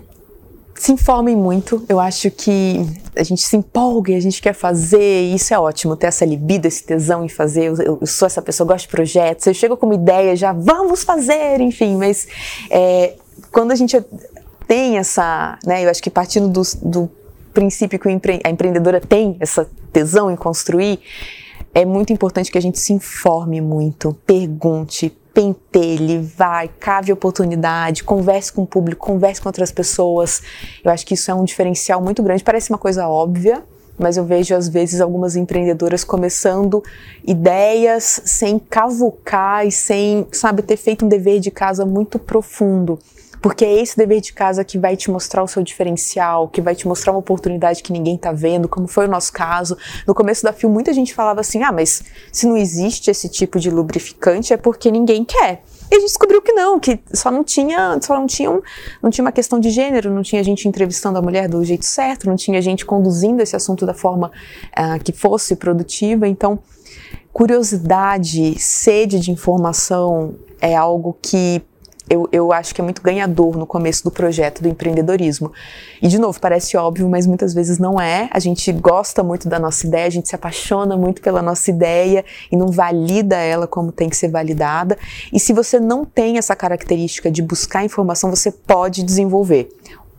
se 0.75 0.93
informem 0.93 1.37
muito. 1.37 1.85
Eu 1.89 2.01
acho 2.01 2.31
que 2.31 2.87
a 3.15 3.23
gente 3.23 3.43
se 3.43 3.57
empolga 3.57 4.13
e 4.13 4.17
a 4.17 4.21
gente 4.21 4.41
quer 4.41 4.55
fazer, 4.55 5.25
e 5.25 5.35
isso 5.35 5.53
é 5.53 5.59
ótimo, 5.59 5.95
ter 5.95 6.07
essa 6.07 6.25
libido, 6.25 6.67
esse 6.67 6.83
tesão 6.83 7.25
em 7.25 7.29
fazer. 7.29 7.67
Eu, 7.67 7.99
eu 8.01 8.07
sou 8.07 8.25
essa 8.25 8.41
pessoa, 8.41 8.67
gosto 8.67 8.87
de 8.87 8.89
projetos, 8.91 9.47
eu 9.47 9.53
chego 9.53 9.77
com 9.77 9.87
uma 9.87 9.95
ideia, 9.95 10.35
já 10.35 10.53
vamos 10.53 11.05
fazer, 11.05 11.61
enfim, 11.61 11.97
mas 11.97 12.27
é, 12.71 13.15
quando 13.53 13.73
a 13.73 13.75
gente 13.75 14.03
tem 14.67 14.97
essa, 14.97 15.59
né, 15.67 15.85
eu 15.85 15.91
acho 15.91 16.03
que 16.03 16.09
partindo 16.09 16.49
do, 16.49 16.63
do 16.83 17.11
princípio 17.53 17.99
que 17.99 18.09
a 18.09 18.51
empreendedora 18.51 19.01
tem 19.01 19.37
essa 19.41 19.69
tesão 19.93 20.31
em 20.31 20.37
construir, 20.37 21.01
é 21.75 21.85
muito 21.85 22.13
importante 22.13 22.51
que 22.51 22.59
a 22.59 22.63
gente 22.63 22.79
se 22.79 22.93
informe 22.93 23.61
muito, 23.61 24.15
pergunte, 24.27 25.15
pentelhe, 25.41 26.19
vai, 26.19 26.69
cave 26.69 27.11
oportunidade, 27.11 28.05
converse 28.05 28.53
com 28.53 28.63
o 28.63 28.67
público, 28.67 29.07
converse 29.07 29.41
com 29.41 29.49
outras 29.49 29.73
pessoas. 29.73 30.43
Eu 30.85 30.91
acho 30.91 31.07
que 31.07 31.15
isso 31.15 31.31
é 31.31 31.35
um 31.35 31.45
diferencial 31.45 32.03
muito 32.03 32.23
grande. 32.23 32.45
Parece 32.45 32.69
uma 32.69 32.79
coisa 32.79 33.09
óbvia, 33.09 33.63
mas 33.99 34.19
eu 34.19 34.25
vejo 34.25 34.55
às 34.55 34.69
vezes 34.69 35.01
algumas 35.01 35.37
empreendedoras 35.37 36.05
começando 36.05 36.85
ideias 37.27 38.21
sem 38.27 38.59
cavucar 38.59 39.67
e 39.67 39.73
sem, 39.73 40.27
sabe, 40.31 40.61
ter 40.61 40.77
feito 40.77 41.07
um 41.07 41.09
dever 41.09 41.41
de 41.41 41.51
casa 41.51 41.87
muito 41.87 42.19
profundo. 42.19 42.99
Porque 43.41 43.65
é 43.65 43.81
esse 43.81 43.97
dever 43.97 44.21
de 44.21 44.33
casa 44.33 44.65
que 44.65 44.79
vai 44.79 44.97
te 44.97 45.11
mostrar 45.11 45.43
o 45.43 45.49
seu 45.49 45.63
diferencial, 45.63 46.49
que 46.49 46.61
vai 46.61 46.75
te 46.75 46.87
mostrar 46.87 47.13
uma 47.13 47.19
oportunidade 47.19 47.83
que 47.83 47.93
ninguém 47.93 48.17
tá 48.19 48.33
vendo, 48.33 48.69
como 48.69 48.87
foi 48.87 49.07
o 49.07 49.11
nosso 49.11 49.33
caso. 49.33 49.77
No 50.07 50.15
começo 50.15 50.43
da 50.43 50.53
FIO, 50.53 50.69
muita 50.69 50.93
gente 50.93 51.15
falava 51.15 51.41
assim: 51.41 51.63
ah, 51.63 51.73
mas 51.73 52.03
se 52.31 52.47
não 52.47 52.57
existe 52.57 53.11
esse 53.11 53.29
tipo 53.29 53.59
de 53.59 53.71
lubrificante 53.71 54.53
é 54.53 54.57
porque 54.57 54.91
ninguém 54.91 55.25
quer. 55.25 55.63
E 55.91 55.97
a 55.97 55.99
gente 55.99 56.09
descobriu 56.09 56.41
que 56.41 56.53
não, 56.53 56.79
que 56.79 57.01
só 57.13 57.31
não 57.33 57.43
tinha, 57.43 57.99
só 58.01 58.15
não 58.15 58.27
tinha, 58.27 58.51
um, 58.51 58.63
não 59.03 59.11
tinha 59.11 59.25
uma 59.25 59.33
questão 59.33 59.59
de 59.59 59.71
gênero, 59.71 60.11
não 60.11 60.23
tinha 60.23 60.43
gente 60.45 60.69
entrevistando 60.69 61.19
a 61.19 61.23
mulher 61.23 61.49
do 61.49 61.65
jeito 61.65 61.85
certo, 61.85 62.29
não 62.29 62.37
tinha 62.37 62.63
gente 62.63 62.87
conduzindo 62.87 63.43
esse 63.43 63.57
assunto 63.57 63.85
da 63.85 63.93
forma 63.93 64.31
uh, 64.69 65.03
que 65.03 65.13
fosse 65.13 65.57
produtiva. 65.57 66.29
Então, 66.29 66.61
curiosidade, 67.33 68.57
sede 68.61 69.19
de 69.19 69.33
informação 69.33 70.37
é 70.61 70.77
algo 70.77 71.17
que 71.21 71.61
eu, 72.11 72.29
eu 72.33 72.53
acho 72.53 72.75
que 72.75 72.81
é 72.81 72.85
muito 72.85 73.01
ganhador 73.01 73.57
no 73.57 73.65
começo 73.65 74.03
do 74.03 74.11
projeto 74.11 74.61
do 74.61 74.69
empreendedorismo. 74.69 75.53
E, 76.03 76.09
de 76.09 76.19
novo, 76.19 76.41
parece 76.41 76.77
óbvio, 76.77 77.09
mas 77.09 77.25
muitas 77.25 77.55
vezes 77.55 77.79
não 77.79 78.01
é. 78.01 78.29
A 78.33 78.41
gente 78.41 78.73
gosta 78.73 79.23
muito 79.23 79.49
da 79.49 79.61
nossa 79.61 79.87
ideia, 79.87 80.07
a 80.09 80.11
gente 80.11 80.29
se 80.29 80.35
apaixona 80.35 80.97
muito 80.97 81.23
pela 81.23 81.41
nossa 81.41 81.71
ideia 81.71 82.25
e 82.51 82.57
não 82.57 82.67
valida 82.67 83.37
ela 83.37 83.69
como 83.69 83.93
tem 83.93 84.09
que 84.09 84.17
ser 84.17 84.27
validada. 84.27 84.99
E 85.33 85.39
se 85.39 85.53
você 85.53 85.79
não 85.79 86.05
tem 86.05 86.37
essa 86.37 86.57
característica 86.57 87.31
de 87.31 87.43
buscar 87.43 87.85
informação, 87.85 88.29
você 88.29 88.51
pode 88.51 89.05
desenvolver. 89.05 89.69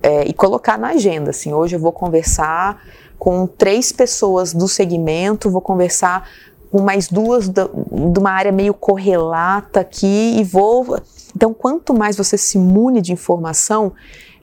É, 0.02 0.24
e 0.24 0.34
colocar 0.34 0.80
na 0.80 0.92
agenda, 0.92 1.30
assim, 1.30 1.54
hoje 1.54 1.76
eu 1.76 1.80
vou 1.80 1.92
conversar 1.92 2.82
com 3.20 3.46
três 3.46 3.92
pessoas 3.92 4.52
do 4.52 4.68
segmento, 4.68 5.52
vou 5.52 5.62
conversar 5.62 6.28
com 6.72 6.82
mais 6.82 7.08
duas 7.10 7.50
de 7.50 7.62
uma 8.18 8.32
área 8.32 8.52
meio 8.52 8.74
correlata 8.74 9.82
aqui 9.82 10.38
e 10.40 10.44
vou 10.44 10.98
então, 11.36 11.54
quanto 11.54 11.94
mais 11.94 12.16
você 12.16 12.38
se 12.38 12.58
imune 12.58 13.02
de 13.02 13.12
informação, 13.12 13.94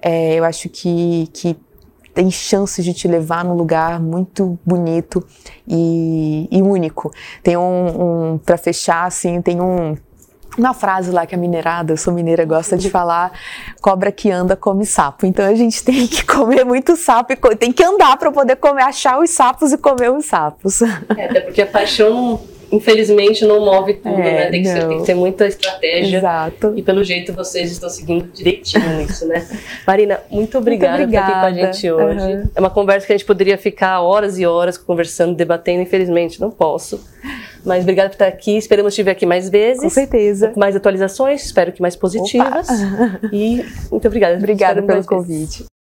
é, 0.00 0.34
eu 0.34 0.44
acho 0.44 0.68
que, 0.68 1.28
que 1.32 1.56
tem 2.14 2.30
chances 2.30 2.84
de 2.84 2.92
te 2.92 3.06
levar 3.06 3.44
num 3.44 3.54
lugar 3.54 4.00
muito 4.00 4.58
bonito 4.64 5.24
e, 5.66 6.48
e 6.50 6.62
único. 6.62 7.12
Tem 7.42 7.56
um, 7.56 8.32
um 8.32 8.38
para 8.38 8.56
fechar, 8.56 9.06
assim, 9.06 9.40
tem 9.40 9.60
um 9.60 9.96
uma 10.56 10.74
frase 10.74 11.12
lá 11.12 11.24
que 11.24 11.34
a 11.34 11.38
minerada, 11.38 11.92
eu 11.92 11.96
sou 11.96 12.12
mineira, 12.12 12.44
gosta 12.44 12.76
de 12.76 12.90
falar: 12.90 13.30
cobra 13.80 14.10
que 14.10 14.30
anda 14.30 14.56
come 14.56 14.84
sapo. 14.84 15.24
Então 15.24 15.46
a 15.46 15.54
gente 15.54 15.82
tem 15.84 16.06
que 16.06 16.24
comer 16.24 16.64
muito 16.64 16.96
sapo 16.96 17.32
e 17.32 17.56
tem 17.56 17.72
que 17.72 17.84
andar 17.84 18.16
para 18.16 18.32
poder 18.32 18.56
comer, 18.56 18.82
achar 18.82 19.20
os 19.20 19.30
sapos 19.30 19.72
e 19.72 19.78
comer 19.78 20.10
os 20.10 20.24
sapos. 20.24 20.82
É, 20.82 21.26
até 21.26 21.40
porque 21.40 21.62
a 21.62 21.66
paixão 21.66 22.40
infelizmente 22.70 23.44
não 23.44 23.64
move 23.64 23.94
tudo, 23.94 24.20
é, 24.20 24.32
né? 24.32 24.50
Tem 24.50 24.62
que, 24.62 24.68
ser, 24.68 24.86
tem 24.86 24.98
que, 24.98 25.06
ter, 25.06 25.14
muita 25.14 25.46
estratégia. 25.46 26.18
Exato. 26.18 26.72
E 26.76 26.82
pelo 26.82 27.02
jeito 27.02 27.32
vocês 27.32 27.72
estão 27.72 27.88
seguindo 27.88 28.30
direitinho 28.32 29.00
isso, 29.02 29.26
né? 29.26 29.46
Marina, 29.86 30.20
muito 30.30 30.58
obrigada, 30.58 30.98
muito 30.98 31.08
obrigada. 31.08 31.26
por 31.26 31.36
estar 31.36 31.46
aqui 31.46 31.60
com 31.60 31.66
a 31.66 31.72
gente 31.72 31.90
hoje. 31.90 32.36
Uhum. 32.36 32.48
É 32.54 32.60
uma 32.60 32.70
conversa 32.70 33.06
que 33.06 33.12
a 33.12 33.16
gente 33.16 33.26
poderia 33.26 33.58
ficar 33.58 34.00
horas 34.00 34.38
e 34.38 34.46
horas 34.46 34.76
conversando, 34.76 35.34
debatendo, 35.34 35.82
infelizmente 35.82 36.40
não 36.40 36.50
posso. 36.50 37.00
Mas 37.64 37.82
obrigada 37.82 38.08
por 38.08 38.14
estar 38.14 38.28
aqui. 38.28 38.56
Esperamos 38.56 38.94
te 38.94 39.02
ver 39.02 39.10
aqui 39.12 39.26
mais 39.26 39.48
vezes. 39.48 39.82
Com 39.82 39.90
certeza. 39.90 40.52
Mais 40.56 40.76
atualizações, 40.76 41.44
espero 41.44 41.72
que 41.72 41.82
mais 41.82 41.96
positivas. 41.96 42.68
Opa. 42.68 43.20
E 43.32 43.64
muito 43.90 44.06
obrigada. 44.06 44.36
Obrigada 44.36 44.82
pelo 44.82 45.04
convite. 45.04 45.64